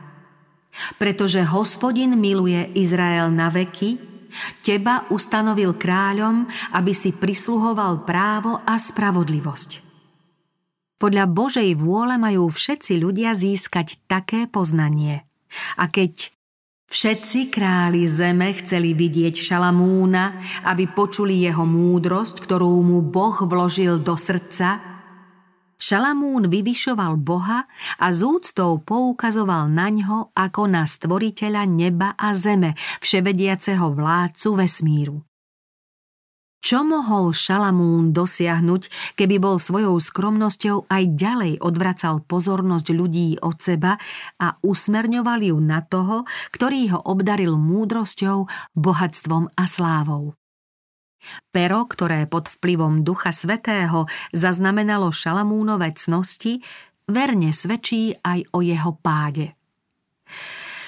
Pretože 1.00 1.48
hospodin 1.48 2.20
miluje 2.20 2.76
Izrael 2.76 3.32
na 3.32 3.48
veky, 3.48 4.12
Teba 4.64 5.12
ustanovil 5.12 5.76
kráľom, 5.76 6.48
aby 6.72 6.96
si 6.96 7.12
prisluhoval 7.12 8.08
právo 8.08 8.64
a 8.64 8.80
spravodlivosť. 8.80 9.92
Podľa 11.02 11.26
Božej 11.28 11.70
vôle 11.76 12.16
majú 12.16 12.48
všetci 12.48 13.02
ľudia 13.02 13.34
získať 13.34 14.00
také 14.06 14.46
poznanie. 14.46 15.26
A 15.82 15.90
keď 15.90 16.30
všetci 16.92 17.48
králi 17.48 18.04
zeme 18.04 18.52
chceli 18.60 18.92
vidieť 18.92 19.32
Šalamúna, 19.32 20.44
aby 20.68 20.92
počuli 20.92 21.40
jeho 21.48 21.64
múdrosť, 21.64 22.44
ktorú 22.44 22.84
mu 22.84 23.00
Boh 23.00 23.40
vložil 23.48 24.04
do 24.04 24.20
srdca, 24.20 24.92
Šalamún 25.82 26.46
vyvyšoval 26.46 27.18
Boha 27.18 27.66
a 27.98 28.08
z 28.14 28.22
úctou 28.22 28.78
poukazoval 28.86 29.66
na 29.66 29.90
ňo 29.90 30.30
ako 30.38 30.70
na 30.70 30.86
stvoriteľa 30.86 31.66
neba 31.66 32.14
a 32.14 32.38
zeme, 32.38 32.78
vševediaceho 33.02 33.90
vládcu 33.90 34.50
vesmíru. 34.62 35.31
Čo 36.62 36.86
mohol 36.86 37.34
Šalamún 37.34 38.14
dosiahnuť, 38.14 39.18
keby 39.18 39.42
bol 39.42 39.58
svojou 39.58 39.98
skromnosťou 39.98 40.86
aj 40.94 41.04
ďalej 41.18 41.54
odvracal 41.58 42.22
pozornosť 42.22 42.88
ľudí 42.94 43.42
od 43.42 43.58
seba 43.58 43.98
a 44.38 44.54
usmerňoval 44.62 45.42
ju 45.42 45.58
na 45.58 45.82
toho, 45.82 46.22
ktorý 46.54 46.94
ho 46.94 47.00
obdaril 47.02 47.58
múdrosťou, 47.58 48.46
bohatstvom 48.78 49.50
a 49.58 49.64
slávou? 49.66 50.38
Pero, 51.50 51.86
ktoré 51.90 52.30
pod 52.30 52.50
vplyvom 52.50 53.02
Ducha 53.02 53.34
Svetého 53.34 54.06
zaznamenalo 54.30 55.10
Šalamúnové 55.10 55.98
cnosti, 55.98 56.62
verne 57.10 57.50
svedčí 57.54 58.14
aj 58.22 58.54
o 58.54 58.62
jeho 58.62 58.94
páde. 59.02 59.58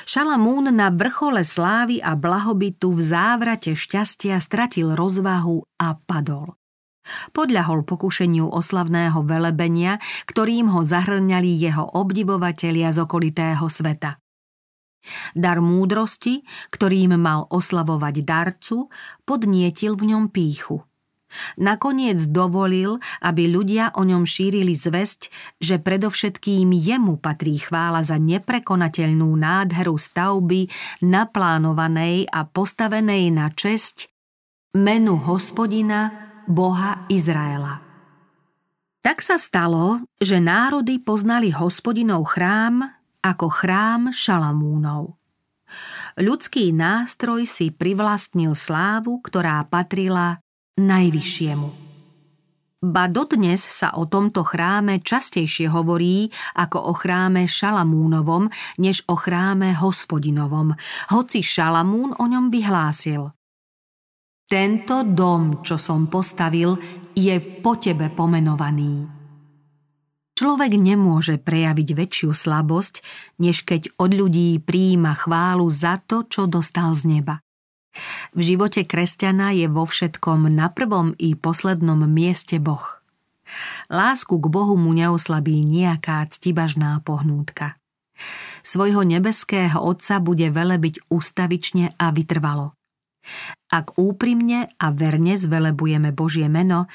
Šalamún 0.04 0.68
na 0.76 0.92
vrchole 0.92 1.48
slávy 1.48 2.04
a 2.04 2.20
blahobytu 2.20 2.92
v 2.92 3.02
závrate 3.02 3.72
šťastia 3.72 4.40
stratil 4.44 4.92
rozvahu 5.00 5.64
a 5.80 5.96
padol. 5.96 6.60
Podľahol 7.36 7.84
pokušeniu 7.84 8.48
oslavného 8.48 9.24
velebenia, 9.28 10.00
ktorým 10.28 10.72
ho 10.72 10.88
zahrňali 10.88 11.52
jeho 11.52 11.84
obdivovatelia 12.00 12.96
z 12.96 13.04
okolitého 13.04 13.68
sveta. 13.68 14.20
Dar 15.36 15.60
múdrosti, 15.60 16.48
ktorým 16.72 17.20
mal 17.20 17.44
oslavovať 17.52 18.16
darcu, 18.24 18.88
podnietil 19.28 20.00
v 20.00 20.16
ňom 20.16 20.32
píchu. 20.32 20.80
Nakoniec 21.58 22.20
dovolil, 22.30 22.98
aby 23.22 23.50
ľudia 23.50 23.94
o 23.98 24.06
ňom 24.06 24.26
šírili 24.28 24.74
zväzť, 24.74 25.30
že 25.62 25.82
predovšetkým 25.82 26.70
jemu 26.74 27.18
patrí 27.22 27.58
chvála 27.62 28.02
za 28.06 28.18
neprekonateľnú 28.18 29.30
nádheru 29.34 29.96
stavby 29.98 30.70
naplánovanej 31.06 32.30
a 32.30 32.46
postavenej 32.46 33.34
na 33.34 33.50
česť 33.54 34.10
menu 34.74 35.18
hospodina 35.22 36.10
Boha 36.50 37.06
Izraela. 37.08 37.80
Tak 39.04 39.20
sa 39.20 39.36
stalo, 39.36 40.00
že 40.18 40.40
národy 40.40 40.98
poznali 40.98 41.52
hospodinov 41.52 42.24
chrám 42.34 42.88
ako 43.24 43.48
chrám 43.52 44.02
Šalamúnov. 44.12 45.20
Ľudský 46.20 46.70
nástroj 46.76 47.50
si 47.50 47.74
privlastnil 47.74 48.54
slávu, 48.54 49.24
ktorá 49.24 49.64
patrila 49.66 50.43
Najvyššiemu. 50.74 51.70
Ba 52.84 53.06
dodnes 53.06 53.62
sa 53.62 53.94
o 53.94 54.10
tomto 54.10 54.42
chráme 54.42 55.06
častejšie 55.06 55.70
hovorí 55.70 56.34
ako 56.58 56.90
o 56.90 56.94
chráme 56.98 57.46
Šalamúnovom, 57.46 58.50
než 58.82 59.06
o 59.06 59.14
chráme 59.14 59.78
hospodinovom, 59.78 60.74
hoci 61.14 61.46
Šalamún 61.46 62.18
o 62.18 62.26
ňom 62.26 62.50
vyhlásil. 62.50 63.30
Tento 64.50 65.06
dom, 65.06 65.62
čo 65.62 65.78
som 65.78 66.10
postavil, 66.10 66.76
je 67.14 67.38
po 67.62 67.78
tebe 67.78 68.10
pomenovaný. 68.10 69.08
Človek 70.34 70.74
nemôže 70.74 71.38
prejaviť 71.38 71.90
väčšiu 71.94 72.34
slabosť, 72.34 73.06
než 73.46 73.62
keď 73.62 73.94
od 74.02 74.12
ľudí 74.12 74.58
príjima 74.58 75.14
chválu 75.14 75.70
za 75.70 76.02
to, 76.02 76.26
čo 76.26 76.50
dostal 76.50 76.98
z 76.98 77.22
neba. 77.22 77.38
V 78.34 78.40
živote 78.42 78.84
kresťana 78.84 79.54
je 79.54 79.70
vo 79.70 79.86
všetkom 79.86 80.50
na 80.50 80.74
prvom 80.74 81.14
i 81.22 81.38
poslednom 81.38 82.04
mieste 82.10 82.58
Boh. 82.58 82.82
Lásku 83.94 84.34
k 84.42 84.46
Bohu 84.50 84.74
mu 84.74 84.98
neoslabí 84.98 85.62
nejaká 85.62 86.26
ctibažná 86.30 86.98
pohnútka. 87.06 87.78
Svojho 88.64 89.04
nebeského 89.04 89.78
Otca 89.78 90.18
bude 90.24 90.48
velebiť 90.50 91.12
ústavične 91.12 91.94
a 92.00 92.10
vytrvalo. 92.10 92.74
Ak 93.72 93.96
úprimne 94.00 94.72
a 94.80 94.92
verne 94.92 95.36
zvelebujeme 95.36 96.12
Božie 96.12 96.48
meno, 96.48 96.92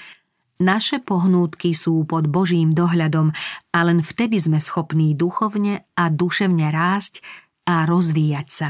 naše 0.59 0.99
pohnútky 0.99 1.71
sú 1.71 2.03
pod 2.03 2.27
Božím 2.27 2.75
dohľadom 2.75 3.31
a 3.71 3.79
len 3.87 4.03
vtedy 4.03 4.43
sme 4.43 4.59
schopní 4.59 5.15
duchovne 5.15 5.87
a 5.95 6.11
duševne 6.11 6.75
rásť 6.75 7.23
a 7.63 7.87
rozvíjať 7.87 8.49
sa. 8.51 8.69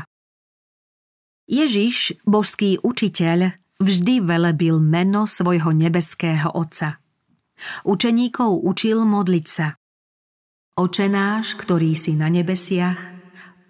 Ježiš, 1.48 2.12
božský 2.28 2.76
učiteľ, 2.84 3.56
vždy 3.80 4.20
velebil 4.20 4.84
meno 4.84 5.24
svojho 5.24 5.72
nebeského 5.72 6.52
Otca. 6.52 7.00
Učeníkov 7.88 8.68
učil 8.68 9.08
modliť 9.08 9.46
sa. 9.48 9.72
Oče 10.76 11.08
náš, 11.08 11.56
ktorý 11.56 11.96
si 11.96 12.14
na 12.20 12.28
nebesiach, 12.28 13.00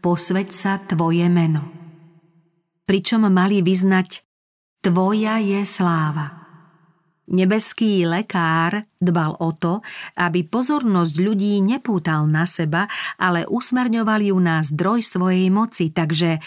posveď 0.03 0.49
sa 0.51 0.83
Tvoje 0.83 1.31
meno. 1.31 1.71
Pričom 2.83 3.31
mali 3.31 3.63
vyznať 3.63 4.27
Tvoja 4.83 5.39
je 5.39 5.63
sláva. 5.63 6.51
Nebeský 7.29 8.09
lekár 8.09 8.83
dbal 8.99 9.39
o 9.39 9.55
to, 9.55 9.87
aby 10.19 10.49
pozornosť 10.49 11.15
ľudí 11.21 11.61
nepútal 11.63 12.27
na 12.27 12.43
seba, 12.43 12.91
ale 13.21 13.47
usmerňoval 13.47 14.33
ju 14.33 14.37
na 14.41 14.65
zdroj 14.65 15.05
svojej 15.05 15.47
moci, 15.53 15.93
takže 15.93 16.41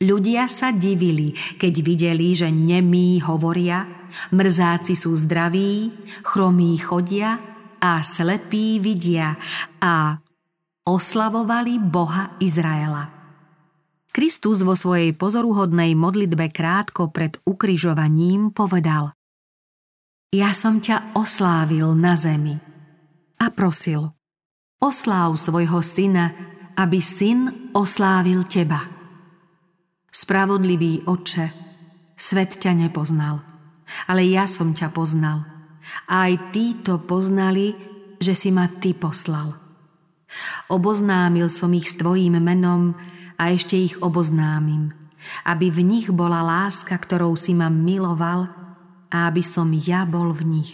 Ľudia 0.00 0.48
sa 0.48 0.72
divili, 0.72 1.36
keď 1.60 1.74
videli, 1.84 2.32
že 2.32 2.48
nemí 2.48 3.20
hovoria, 3.20 3.84
mrzáci 4.32 4.96
sú 4.96 5.12
zdraví, 5.12 5.92
chromí 6.24 6.80
chodia 6.80 7.36
a 7.76 8.00
slepí 8.00 8.80
vidia 8.80 9.36
a 9.76 10.16
oslavovali 10.88 11.76
Boha 11.76 12.40
Izraela. 12.40 13.12
Kristus 14.08 14.64
vo 14.64 14.72
svojej 14.72 15.12
pozoruhodnej 15.12 15.92
modlitbe 15.92 16.48
krátko 16.48 17.12
pred 17.12 17.36
ukrižovaním 17.44 18.56
povedal 18.56 19.12
Ja 20.32 20.56
som 20.56 20.80
ťa 20.80 21.12
oslávil 21.12 21.92
na 21.92 22.16
zemi 22.16 22.56
a 23.36 23.52
prosil 23.52 24.16
Osláv 24.80 25.36
svojho 25.36 25.84
syna, 25.84 26.32
aby 26.72 27.04
syn 27.04 27.68
oslávil 27.76 28.48
teba. 28.48 28.99
Spravodlivý 30.10 31.06
oče, 31.06 31.46
svet 32.18 32.58
ťa 32.58 32.74
nepoznal, 32.74 33.38
ale 34.10 34.26
ja 34.26 34.50
som 34.50 34.74
ťa 34.74 34.90
poznal. 34.90 35.46
A 36.10 36.26
aj 36.26 36.50
títo 36.50 36.98
poznali, 36.98 37.78
že 38.18 38.34
si 38.34 38.50
ma 38.50 38.66
ty 38.66 38.90
poslal. 38.90 39.54
Oboznámil 40.66 41.46
som 41.46 41.70
ich 41.74 41.94
s 41.94 41.98
tvojím 41.98 42.42
menom 42.42 42.98
a 43.38 43.54
ešte 43.54 43.78
ich 43.78 44.02
oboznámim, 44.02 44.90
aby 45.46 45.70
v 45.70 45.80
nich 45.86 46.06
bola 46.10 46.42
láska, 46.42 46.98
ktorou 46.98 47.38
si 47.38 47.54
ma 47.54 47.70
miloval 47.70 48.50
a 49.14 49.30
aby 49.30 49.46
som 49.46 49.70
ja 49.70 50.02
bol 50.06 50.34
v 50.34 50.42
nich. 50.58 50.72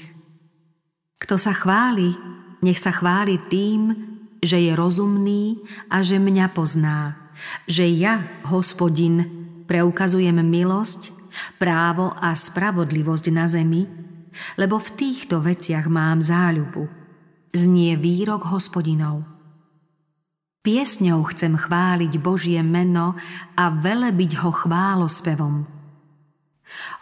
Kto 1.20 1.37
sa 1.37 1.53
chváli, 1.53 2.16
nech 2.64 2.81
sa 2.81 2.92
chváli 2.92 3.37
tým, 3.53 3.92
že 4.40 4.61
je 4.61 4.72
rozumný 4.72 5.61
a 5.92 6.01
že 6.01 6.16
mňa 6.16 6.46
pozná 6.57 7.26
že 7.68 7.85
ja, 7.88 8.42
hospodin, 8.49 9.25
preukazujem 9.66 10.40
milosť, 10.40 11.12
právo 11.61 12.12
a 12.16 12.33
spravodlivosť 12.33 13.27
na 13.33 13.46
zemi, 13.46 13.85
lebo 14.57 14.77
v 14.81 14.88
týchto 14.96 15.40
veciach 15.40 15.88
mám 15.88 16.20
záľubu. 16.20 16.88
Znie 17.57 17.96
výrok 17.96 18.53
hospodinov. 18.53 19.25
Piesňou 20.61 21.22
chcem 21.31 21.55
chváliť 21.55 22.12
Božie 22.18 22.59
meno 22.61 23.14
a 23.55 23.64
velebiť 23.70 24.42
ho 24.42 24.51
chválospevom. 24.51 25.62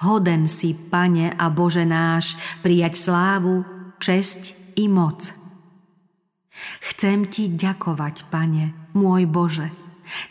Hoden 0.05 0.45
si, 0.45 0.77
Pane 0.77 1.33
a 1.33 1.49
Bože 1.49 1.89
náš, 1.89 2.37
prijať 2.61 3.01
slávu, 3.01 3.65
česť 3.97 4.77
i 4.77 4.85
moc. 4.87 5.33
Chcem 6.93 7.25
Ti 7.25 7.57
ďakovať, 7.57 8.29
Pane, 8.29 8.93
môj 8.93 9.25
Bože, 9.27 9.73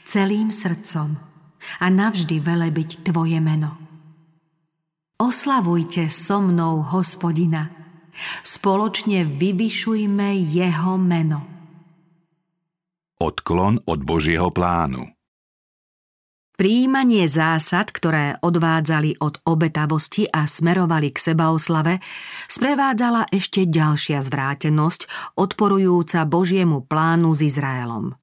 celým 0.03 0.51
srdcom 0.51 1.15
a 1.79 1.85
navždy 1.87 2.39
velebiť 2.43 3.07
Tvoje 3.07 3.39
meno. 3.39 3.79
Oslavujte 5.21 6.11
so 6.11 6.43
mnou 6.43 6.83
hospodina, 6.83 7.71
spoločne 8.43 9.23
vyvyšujme 9.23 10.35
jeho 10.51 10.99
meno. 10.99 11.39
Odklon 13.23 13.79
od 13.87 14.03
Božieho 14.03 14.51
plánu 14.51 15.13
Príjmanie 16.53 17.25
zásad, 17.25 17.89
ktoré 17.89 18.37
odvádzali 18.37 19.17
od 19.25 19.41
obetavosti 19.41 20.29
a 20.29 20.45
smerovali 20.45 21.09
k 21.09 21.33
sebaoslave, 21.33 21.97
sprevádzala 22.45 23.25
ešte 23.33 23.65
ďalšia 23.65 24.21
zvrátenosť, 24.21 25.33
odporujúca 25.33 26.29
Božiemu 26.29 26.85
plánu 26.85 27.33
s 27.33 27.41
Izraelom. 27.41 28.13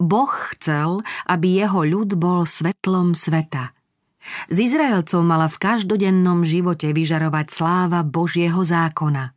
Boh 0.00 0.32
chcel, 0.56 1.04
aby 1.28 1.62
jeho 1.62 1.84
ľud 1.84 2.16
bol 2.16 2.44
svetlom 2.44 3.14
sveta. 3.14 3.76
Z 4.50 4.56
Izraelcov 4.72 5.22
mala 5.22 5.46
v 5.46 5.60
každodennom 5.62 6.42
živote 6.42 6.90
vyžarovať 6.90 7.46
sláva 7.52 8.02
Božieho 8.02 8.58
zákona. 8.58 9.36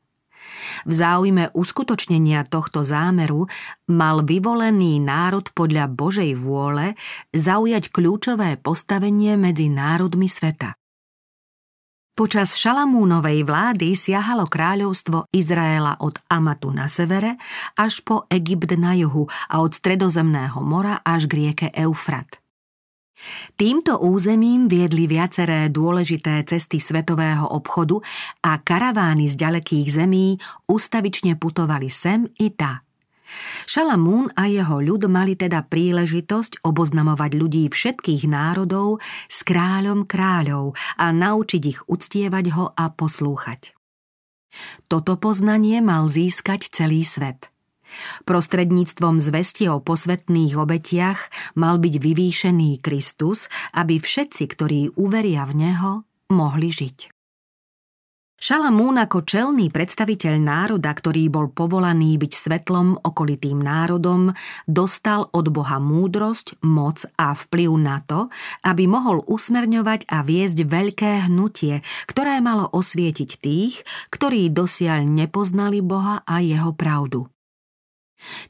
V 0.88 0.92
záujme 0.96 1.52
uskutočnenia 1.54 2.48
tohto 2.48 2.82
zámeru 2.82 3.46
mal 3.90 4.24
vyvolený 4.24 4.98
národ 5.02 5.46
podľa 5.54 5.92
Božej 5.92 6.34
vôle 6.40 6.98
zaujať 7.36 7.94
kľúčové 7.94 8.58
postavenie 8.60 9.36
medzi 9.36 9.68
národmi 9.68 10.26
sveta. 10.32 10.79
Počas 12.20 12.60
Šalamúnovej 12.60 13.48
vlády 13.48 13.96
siahalo 13.96 14.52
kráľovstvo 14.52 15.32
Izraela 15.32 16.04
od 16.04 16.20
Amatu 16.28 16.68
na 16.68 16.92
severe 16.92 17.40
až 17.80 18.04
po 18.04 18.28
Egypt 18.28 18.76
na 18.76 18.92
juhu 18.92 19.24
a 19.48 19.64
od 19.64 19.72
Stredozemného 19.72 20.60
mora 20.60 21.00
až 21.00 21.32
k 21.32 21.34
rieke 21.40 21.68
Eufrat. 21.72 22.44
Týmto 23.56 24.04
územím 24.04 24.68
viedli 24.68 25.08
viaceré 25.08 25.72
dôležité 25.72 26.44
cesty 26.44 26.84
svetového 26.84 27.48
obchodu 27.56 28.04
a 28.44 28.60
karavány 28.60 29.32
z 29.32 29.40
ďalekých 29.40 29.88
zemí 29.88 30.36
ustavične 30.68 31.40
putovali 31.40 31.88
sem 31.88 32.28
i 32.44 32.52
tá. 32.52 32.84
Šalamún 33.70 34.34
a 34.34 34.50
jeho 34.50 34.82
ľud 34.82 35.06
mali 35.10 35.38
teda 35.38 35.66
príležitosť 35.66 36.66
oboznamovať 36.66 37.32
ľudí 37.38 37.64
všetkých 37.70 38.26
národov 38.26 39.02
s 39.30 39.46
kráľom 39.46 40.10
kráľov 40.10 40.74
a 40.98 41.14
naučiť 41.14 41.64
ich 41.66 41.80
uctievať 41.86 42.46
ho 42.58 42.66
a 42.74 42.86
poslúchať. 42.90 43.78
Toto 44.90 45.14
poznanie 45.22 45.78
mal 45.80 46.10
získať 46.10 46.74
celý 46.74 47.06
svet. 47.06 47.54
Prostredníctvom 48.26 49.18
zvesti 49.18 49.66
o 49.70 49.82
posvetných 49.82 50.54
obetiach 50.58 51.54
mal 51.58 51.82
byť 51.82 51.96
vyvýšený 51.98 52.82
Kristus, 52.86 53.50
aby 53.74 53.98
všetci, 53.98 54.44
ktorí 54.46 54.82
uveria 54.94 55.46
v 55.50 55.54
Neho, 55.58 55.92
mohli 56.30 56.70
žiť. 56.70 57.19
Šalamún 58.40 58.96
ako 58.96 59.28
čelný 59.28 59.68
predstaviteľ 59.68 60.40
národa, 60.40 60.96
ktorý 60.96 61.28
bol 61.28 61.52
povolaný 61.52 62.16
byť 62.16 62.32
svetlom 62.32 62.96
okolitým 63.04 63.60
národom, 63.60 64.32
dostal 64.64 65.28
od 65.36 65.52
Boha 65.52 65.76
múdrosť, 65.84 66.56
moc 66.64 67.04
a 67.20 67.36
vplyv 67.36 67.72
na 67.76 68.00
to, 68.00 68.32
aby 68.64 68.88
mohol 68.88 69.28
usmerňovať 69.28 70.08
a 70.08 70.24
viesť 70.24 70.56
veľké 70.64 71.28
hnutie, 71.28 71.84
ktoré 72.08 72.40
malo 72.40 72.72
osvietiť 72.72 73.30
tých, 73.44 73.84
ktorí 74.08 74.48
dosiaľ 74.56 75.04
nepoznali 75.04 75.84
Boha 75.84 76.24
a 76.24 76.40
jeho 76.40 76.72
pravdu. 76.72 77.28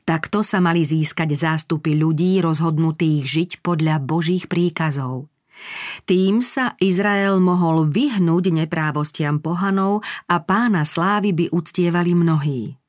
Takto 0.06 0.46
sa 0.46 0.62
mali 0.62 0.86
získať 0.86 1.34
zástupy 1.34 1.98
ľudí 1.98 2.38
rozhodnutých 2.46 3.26
žiť 3.26 3.52
podľa 3.66 4.06
Božích 4.06 4.46
príkazov– 4.46 5.26
tým 6.08 6.44
sa 6.44 6.76
Izrael 6.80 7.38
mohol 7.44 7.88
vyhnúť 7.90 8.52
neprávostiam 8.54 9.40
pohanov 9.44 10.02
a 10.28 10.42
pána 10.42 10.84
slávy 10.88 11.36
by 11.36 11.46
uctievali 11.54 12.14
mnohí. 12.16 12.80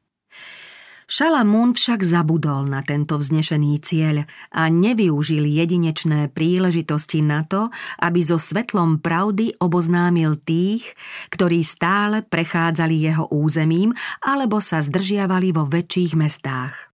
Šalamún 1.11 1.75
však 1.75 2.07
zabudol 2.07 2.71
na 2.71 2.87
tento 2.87 3.19
vznešený 3.19 3.83
cieľ 3.83 4.31
a 4.55 4.71
nevyužil 4.71 5.43
jedinečné 5.43 6.31
príležitosti 6.31 7.19
na 7.19 7.43
to, 7.43 7.67
aby 7.99 8.23
so 8.23 8.39
svetlom 8.39 9.03
pravdy 9.03 9.59
oboznámil 9.59 10.39
tých, 10.39 10.87
ktorí 11.35 11.67
stále 11.67 12.23
prechádzali 12.23 13.11
jeho 13.11 13.27
územím 13.27 13.91
alebo 14.23 14.63
sa 14.63 14.79
zdržiavali 14.79 15.51
vo 15.51 15.67
väčších 15.67 16.15
mestách. 16.15 16.90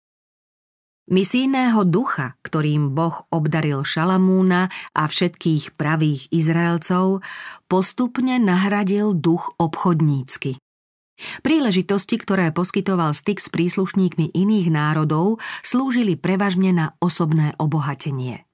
Misijného 1.10 1.82
ducha, 1.90 2.38
ktorým 2.46 2.94
Boh 2.94 3.26
obdaril 3.34 3.82
Šalamúna 3.82 4.70
a 4.94 5.04
všetkých 5.10 5.74
pravých 5.74 6.30
Izraelcov, 6.30 7.26
postupne 7.66 8.38
nahradil 8.38 9.18
duch 9.18 9.58
obchodnícky. 9.58 10.62
Príležitosti, 11.46 12.18
ktoré 12.18 12.50
poskytoval 12.50 13.14
styk 13.14 13.38
s 13.42 13.50
príslušníkmi 13.54 14.34
iných 14.34 14.68
národov, 14.74 15.38
slúžili 15.62 16.18
prevažne 16.18 16.74
na 16.74 16.88
osobné 16.98 17.54
obohatenie. 17.62 18.46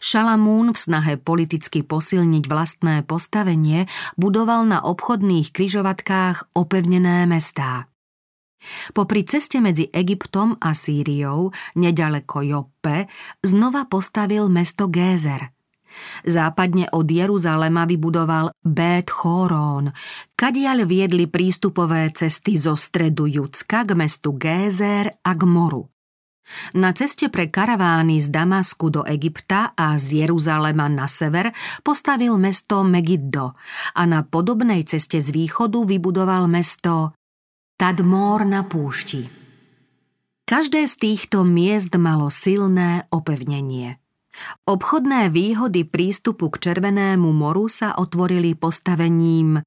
Šalamún 0.00 0.72
v 0.72 0.78
snahe 0.80 1.12
politicky 1.20 1.84
posilniť 1.84 2.44
vlastné 2.48 2.94
postavenie 3.04 3.84
budoval 4.16 4.64
na 4.64 4.80
obchodných 4.80 5.52
kryžovatkách 5.52 6.56
opevnené 6.56 7.28
mestá. 7.28 7.91
Popri 8.94 9.24
ceste 9.26 9.60
medzi 9.60 9.88
Egyptom 9.90 10.56
a 10.58 10.74
Sýriou, 10.74 11.50
nedaleko 11.76 12.42
Joppe, 12.42 13.06
znova 13.42 13.86
postavil 13.86 14.48
mesto 14.48 14.88
Gézer. 14.88 15.52
Západne 16.24 16.88
od 16.96 17.04
Jeruzalema 17.04 17.84
vybudoval 17.84 18.56
Bet 18.64 19.12
Chorón, 19.12 19.92
kadiaľ 20.32 20.88
viedli 20.88 21.28
prístupové 21.28 22.08
cesty 22.16 22.56
zo 22.56 22.80
stredu 22.80 23.28
Judska 23.28 23.84
k 23.84 23.92
mestu 23.92 24.32
Gézer 24.40 25.12
a 25.20 25.32
k 25.36 25.42
moru. 25.44 25.84
Na 26.74 26.90
ceste 26.92 27.30
pre 27.30 27.48
karavány 27.48 28.18
z 28.18 28.28
Damasku 28.28 28.90
do 28.90 29.06
Egypta 29.06 29.72
a 29.78 29.94
z 29.96 30.26
Jeruzalema 30.26 30.90
na 30.90 31.06
sever 31.06 31.54
postavil 31.80 32.34
mesto 32.36 32.82
Megiddo 32.82 33.56
a 33.94 34.02
na 34.04 34.26
podobnej 34.26 34.84
ceste 34.84 35.22
z 35.22 35.32
východu 35.32 35.86
vybudoval 35.86 36.50
mesto 36.50 37.14
Tadmór 37.82 38.46
na 38.46 38.62
púšti. 38.62 39.26
Každé 40.46 40.86
z 40.86 40.94
týchto 41.02 41.42
miest 41.42 41.90
malo 41.98 42.30
silné 42.30 43.10
opevnenie. 43.10 43.98
Obchodné 44.70 45.34
výhody 45.34 45.82
prístupu 45.82 46.46
k 46.54 46.62
Červenému 46.62 47.34
moru 47.34 47.66
sa 47.66 47.98
otvorili 47.98 48.54
postavením 48.54 49.58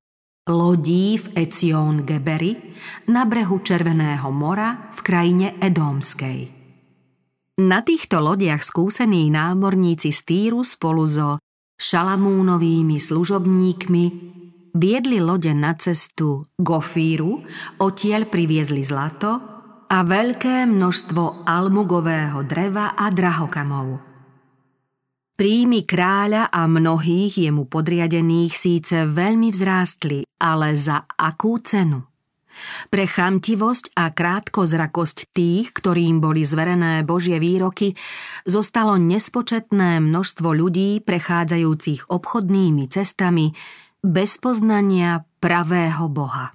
lodí 0.47 1.19
v 1.19 1.43
Ecion 1.43 2.08
Geberi 2.08 2.56
na 3.12 3.28
brehu 3.28 3.60
Červeného 3.60 4.32
mora 4.32 4.95
v 4.95 4.99
krajine 5.04 5.60
Edómskej. 5.60 6.47
Na 7.67 7.84
týchto 7.84 8.23
lodiach 8.23 8.63
skúsení 8.63 9.28
námorníci 9.28 10.15
z 10.15 10.19
Týru 10.23 10.63
spolu 10.63 11.04
so 11.04 11.36
šalamúnovými 11.84 12.95
služobníkmi 12.95 14.06
viedli 14.76 15.24
lode 15.24 15.56
na 15.56 15.72
cestu 15.80 16.52
Gofíru, 16.60 17.42
odtiaľ 17.80 18.28
priviezli 18.28 18.84
zlato 18.84 19.32
a 19.88 19.98
veľké 20.04 20.68
množstvo 20.68 21.48
almugového 21.48 22.44
dreva 22.44 22.94
a 22.94 23.08
drahokamov. 23.08 24.04
Príjmy 25.36 25.84
kráľa 25.84 26.48
a 26.48 26.64
mnohých 26.64 27.48
jemu 27.48 27.68
podriadených 27.68 28.56
síce 28.56 29.04
veľmi 29.04 29.52
vzrástli, 29.52 30.24
ale 30.40 30.80
za 30.80 31.04
akú 31.04 31.60
cenu? 31.60 32.08
Pre 32.88 33.04
chamtivosť 33.04 34.00
a 34.00 34.16
krátkozrakosť 34.16 35.36
tých, 35.36 35.76
ktorým 35.76 36.24
boli 36.24 36.48
zverené 36.48 37.04
Božie 37.04 37.36
výroky, 37.36 38.00
zostalo 38.48 38.96
nespočetné 38.96 40.00
množstvo 40.00 40.56
ľudí 40.56 41.04
prechádzajúcich 41.04 42.08
obchodnými 42.08 42.88
cestami, 42.88 43.52
bez 44.06 44.38
poznania 44.38 45.26
pravého 45.41 46.06
Boha. 46.13 46.54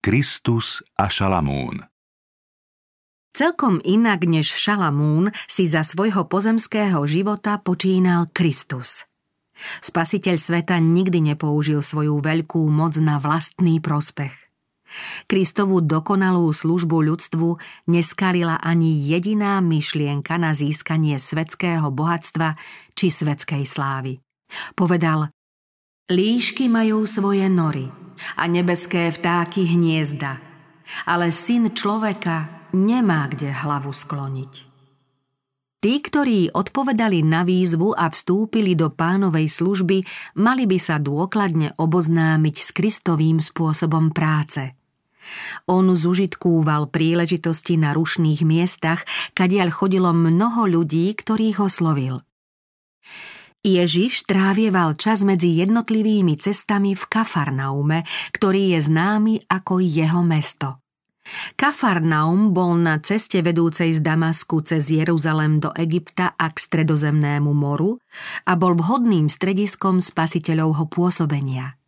Kristus 0.00 0.80
a 0.96 1.12
Šalamún 1.12 1.84
Celkom 3.36 3.76
inak 3.84 4.24
než 4.24 4.48
Šalamún 4.48 5.36
si 5.44 5.68
za 5.68 5.84
svojho 5.84 6.24
pozemského 6.32 7.04
života 7.04 7.60
počínal 7.60 8.32
Kristus. 8.32 9.04
Spasiteľ 9.84 10.36
sveta 10.40 10.80
nikdy 10.80 11.36
nepoužil 11.36 11.84
svoju 11.84 12.24
veľkú 12.24 12.64
moc 12.72 12.96
na 12.96 13.20
vlastný 13.20 13.76
prospech. 13.84 14.32
Kristovú 15.28 15.84
dokonalú 15.84 16.48
službu 16.56 17.04
ľudstvu 17.04 17.48
neskalila 17.92 18.56
ani 18.64 18.96
jediná 18.96 19.60
myšlienka 19.60 20.40
na 20.40 20.56
získanie 20.56 21.20
svetského 21.20 21.92
bohatstva 21.92 22.56
či 22.96 23.12
svetskej 23.12 23.68
slávy. 23.68 24.20
Povedal, 24.72 25.32
Líšky 26.10 26.66
majú 26.66 27.06
svoje 27.06 27.46
nory 27.46 27.86
a 28.34 28.50
nebeské 28.50 29.14
vtáky 29.14 29.62
hniezda, 29.70 30.42
ale 31.06 31.30
syn 31.30 31.70
človeka 31.70 32.70
nemá 32.74 33.30
kde 33.30 33.54
hlavu 33.54 33.94
skloniť. 33.94 34.72
Tí, 35.82 35.98
ktorí 35.98 36.54
odpovedali 36.54 37.26
na 37.26 37.42
výzvu 37.42 37.94
a 37.94 38.06
vstúpili 38.06 38.78
do 38.78 38.90
pánovej 38.90 39.50
služby, 39.50 39.98
mali 40.38 40.66
by 40.66 40.78
sa 40.78 41.02
dôkladne 41.02 41.74
oboznámiť 41.74 42.56
s 42.58 42.70
Kristovým 42.70 43.42
spôsobom 43.42 44.14
práce. 44.14 44.78
On 45.66 45.82
zužitkúval 45.86 46.90
príležitosti 46.90 47.78
na 47.78 47.94
rušných 47.94 48.42
miestach, 48.42 49.02
kadiaľ 49.34 49.74
chodilo 49.74 50.10
mnoho 50.14 50.66
ľudí, 50.66 51.14
ktorých 51.14 51.62
oslovil. 51.62 52.22
Ježiš 53.62 54.26
trávieval 54.26 54.98
čas 54.98 55.22
medzi 55.22 55.62
jednotlivými 55.62 56.34
cestami 56.34 56.98
v 56.98 57.04
Kafarnaume, 57.06 58.02
ktorý 58.34 58.74
je 58.74 58.90
známy 58.90 59.46
ako 59.46 59.78
jeho 59.78 60.26
mesto. 60.26 60.82
Kafarnaum 61.54 62.50
bol 62.50 62.74
na 62.74 62.98
ceste 62.98 63.38
vedúcej 63.38 63.94
z 63.94 64.02
Damasku 64.02 64.66
cez 64.66 64.90
Jeruzalem 64.90 65.62
do 65.62 65.70
Egypta 65.78 66.34
a 66.34 66.50
k 66.50 66.58
stredozemnému 66.58 67.54
moru 67.54 68.02
a 68.42 68.58
bol 68.58 68.74
vhodným 68.74 69.30
strediskom 69.30 70.02
spasiteľovho 70.02 70.90
pôsobenia. 70.90 71.78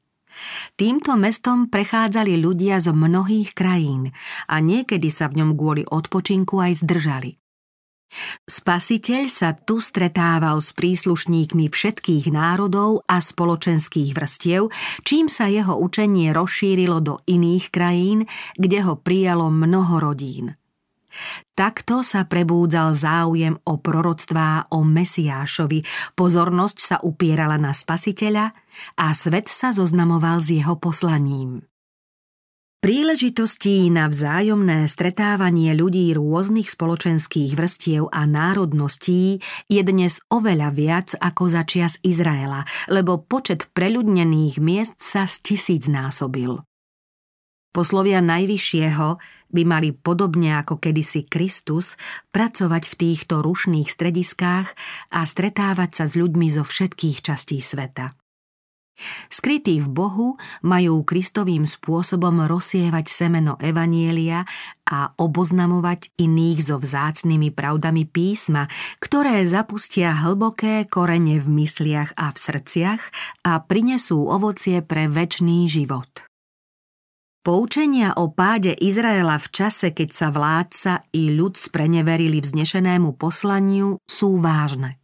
Týmto 0.79 1.19
mestom 1.19 1.67
prechádzali 1.67 2.39
ľudia 2.39 2.79
z 2.79 2.95
mnohých 2.95 3.51
krajín 3.51 4.15
a 4.47 4.63
niekedy 4.63 5.11
sa 5.11 5.27
v 5.27 5.43
ňom 5.43 5.59
kvôli 5.59 5.83
odpočinku 5.83 6.59
aj 6.63 6.87
zdržali. 6.87 7.43
Spasiteľ 8.47 9.23
sa 9.27 9.53
tu 9.55 9.83
stretával 9.83 10.63
s 10.63 10.77
príslušníkmi 10.77 11.71
všetkých 11.71 12.31
národov 12.31 13.03
a 13.11 13.19
spoločenských 13.19 14.15
vrstiev, 14.15 14.71
čím 15.03 15.27
sa 15.27 15.51
jeho 15.51 15.79
učenie 15.79 16.31
rozšírilo 16.31 16.99
do 17.03 17.15
iných 17.27 17.71
krajín, 17.75 18.27
kde 18.55 18.79
ho 18.87 18.95
prijalo 18.99 19.51
mnoho 19.51 20.01
rodín. 20.01 20.55
Takto 21.55 22.03
sa 22.03 22.27
prebúdzal 22.27 22.99
záujem 22.99 23.55
o 23.63 23.79
proroctvá 23.79 24.75
o 24.75 24.83
Mesiášovi, 24.83 25.87
pozornosť 26.19 26.79
sa 26.83 26.97
upierala 26.99 27.55
na 27.55 27.71
spasiteľa 27.71 28.51
a 28.99 29.07
svet 29.15 29.47
sa 29.47 29.71
zoznamoval 29.71 30.43
s 30.43 30.51
jeho 30.51 30.75
poslaním. 30.75 31.63
Príležitostí 32.85 33.89
na 33.89 34.13
vzájomné 34.13 34.93
stretávanie 34.93 35.73
ľudí 35.73 36.13
rôznych 36.13 36.69
spoločenských 36.69 37.57
vrstiev 37.57 38.13
a 38.13 38.29
národností 38.29 39.41
je 39.73 39.81
dnes 39.81 40.21
oveľa 40.29 40.69
viac 40.69 41.09
ako 41.17 41.49
začias 41.49 41.97
Izraela, 42.05 42.69
lebo 42.93 43.25
počet 43.25 43.73
preľudnených 43.73 44.61
miest 44.61 45.01
sa 45.01 45.25
tisíc 45.25 45.89
násobil. 45.89 46.61
Poslovia 47.73 48.21
Najvyššieho 48.21 49.09
by 49.49 49.63
mali 49.65 49.97
podobne 49.97 50.61
ako 50.61 50.77
kedysi 50.77 51.25
Kristus 51.25 51.97
pracovať 52.37 52.85
v 52.85 52.95
týchto 53.01 53.41
rušných 53.41 53.89
strediskách 53.89 54.69
a 55.09 55.21
stretávať 55.25 55.91
sa 55.97 56.05
s 56.05 56.21
ľuďmi 56.21 56.53
zo 56.53 56.69
všetkých 56.69 57.25
častí 57.25 57.65
sveta. 57.65 58.13
Skrytí 59.27 59.83
v 59.83 59.89
Bohu 59.91 60.29
majú 60.63 61.03
Kristovým 61.03 61.67
spôsobom 61.67 62.47
rozsievať 62.47 63.11
semeno 63.11 63.59
Evanielia 63.59 64.47
a 64.87 65.11
oboznamovať 65.19 66.15
iných 66.15 66.59
so 66.63 66.77
vzácnými 66.79 67.51
pravdami 67.51 68.07
písma, 68.07 68.71
ktoré 69.03 69.43
zapustia 69.51 70.15
hlboké 70.15 70.87
korene 70.87 71.43
v 71.43 71.67
mysliach 71.67 72.15
a 72.15 72.31
v 72.31 72.39
srdciach 72.39 73.03
a 73.43 73.59
prinesú 73.67 74.31
ovocie 74.31 74.79
pre 74.87 75.11
väčší 75.11 75.67
život. 75.67 76.07
Poučenia 77.45 78.17
o 78.17 78.33
páde 78.33 78.73
Izraela 78.73 79.37
v 79.37 79.53
čase, 79.53 79.93
keď 79.93 80.09
sa 80.17 80.29
vládca 80.33 81.05
i 81.13 81.29
ľud 81.29 81.61
spreneverili 81.61 82.41
vznešenému 82.41 83.21
poslaniu, 83.21 84.01
sú 84.09 84.41
vážne. 84.41 84.97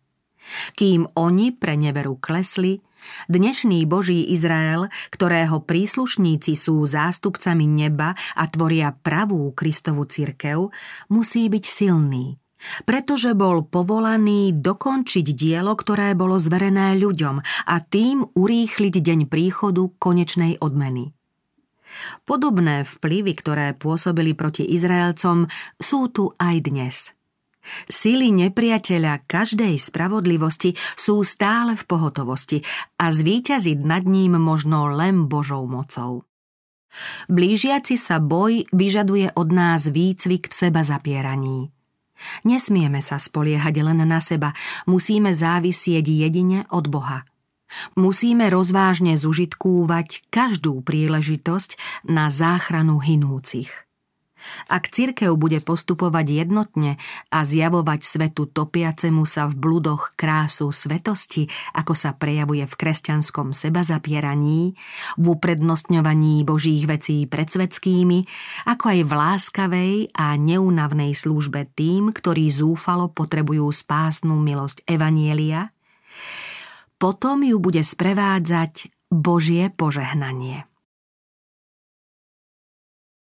Kým 0.73 1.05
oni 1.21 1.53
pre 1.53 1.77
neveru 1.77 2.17
klesli, 2.17 2.81
Dnešný 3.29 3.85
Boží 3.89 4.33
Izrael, 4.33 4.89
ktorého 5.13 5.65
príslušníci 5.65 6.57
sú 6.57 6.85
zástupcami 6.85 7.65
neba 7.65 8.13
a 8.37 8.45
tvoria 8.49 8.93
pravú 8.93 9.53
Kristovu 9.53 10.05
cirkev, 10.09 10.73
musí 11.09 11.49
byť 11.49 11.65
silný, 11.65 12.37
pretože 12.85 13.33
bol 13.33 13.65
povolaný 13.65 14.53
dokončiť 14.53 15.27
dielo, 15.33 15.73
ktoré 15.77 16.13
bolo 16.13 16.37
zverené 16.37 16.97
ľuďom 17.01 17.41
a 17.67 17.75
tým 17.81 18.25
urýchliť 18.37 18.95
deň 19.01 19.21
príchodu 19.29 19.89
konečnej 19.97 20.61
odmeny. 20.61 21.13
Podobné 22.23 22.87
vplyvy, 22.87 23.33
ktoré 23.35 23.67
pôsobili 23.75 24.39
proti 24.39 24.63
Izraelcom, 24.63 25.51
sú 25.83 26.07
tu 26.15 26.31
aj 26.39 26.57
dnes– 26.63 26.97
Sily 27.87 28.33
nepriateľa 28.33 29.29
každej 29.29 29.77
spravodlivosti 29.77 30.73
sú 30.97 31.21
stále 31.23 31.77
v 31.77 31.85
pohotovosti 31.85 32.65
a 32.97 33.13
zvíťaziť 33.13 33.79
nad 33.85 34.05
ním 34.09 34.41
možno 34.41 34.89
len 34.89 35.29
Božou 35.29 35.69
mocou. 35.69 36.25
Blížiaci 37.31 37.95
sa 37.95 38.19
boj 38.19 38.67
vyžaduje 38.75 39.31
od 39.39 39.49
nás 39.55 39.87
výcvik 39.87 40.51
v 40.51 40.55
seba 40.55 40.83
zapieraní. 40.83 41.71
Nesmieme 42.45 43.01
sa 43.01 43.17
spoliehať 43.17 43.75
len 43.81 44.05
na 44.05 44.21
seba, 44.21 44.53
musíme 44.85 45.33
závisieť 45.33 46.05
jedine 46.05 46.69
od 46.69 46.91
Boha. 46.91 47.25
Musíme 47.95 48.51
rozvážne 48.51 49.15
zužitkúvať 49.15 50.27
každú 50.29 50.83
príležitosť 50.83 51.79
na 52.11 52.27
záchranu 52.29 52.99
hinúcich. 52.99 53.71
Ak 54.71 54.89
cirkev 54.89 55.37
bude 55.37 55.61
postupovať 55.61 56.47
jednotne 56.47 56.97
a 57.29 57.45
zjavovať 57.45 58.01
svetu 58.01 58.49
topiacemu 58.49 59.23
sa 59.29 59.51
v 59.51 59.59
bludoch 59.59 60.15
krásu 60.17 60.73
svetosti, 60.73 61.51
ako 61.77 61.93
sa 61.93 62.17
prejavuje 62.17 62.65
v 62.65 62.75
kresťanskom 62.75 63.53
sebazapieraní, 63.53 64.75
v 65.21 65.25
uprednostňovaní 65.25 66.47
božích 66.47 66.87
vecí 66.87 67.27
pred 67.27 67.51
svetskými, 67.51 68.25
ako 68.71 68.85
aj 68.89 69.01
v 69.05 69.13
láskavej 69.13 69.95
a 70.17 70.39
neunavnej 70.39 71.13
službe 71.13 71.69
tým, 71.75 72.15
ktorí 72.15 72.49
zúfalo 72.49 73.11
potrebujú 73.11 73.67
spásnu 73.69 74.39
milosť 74.39 74.87
Evanielia, 74.87 75.75
potom 77.01 77.41
ju 77.41 77.57
bude 77.57 77.81
sprevádzať 77.81 78.93
Božie 79.09 79.73
požehnanie. 79.73 80.70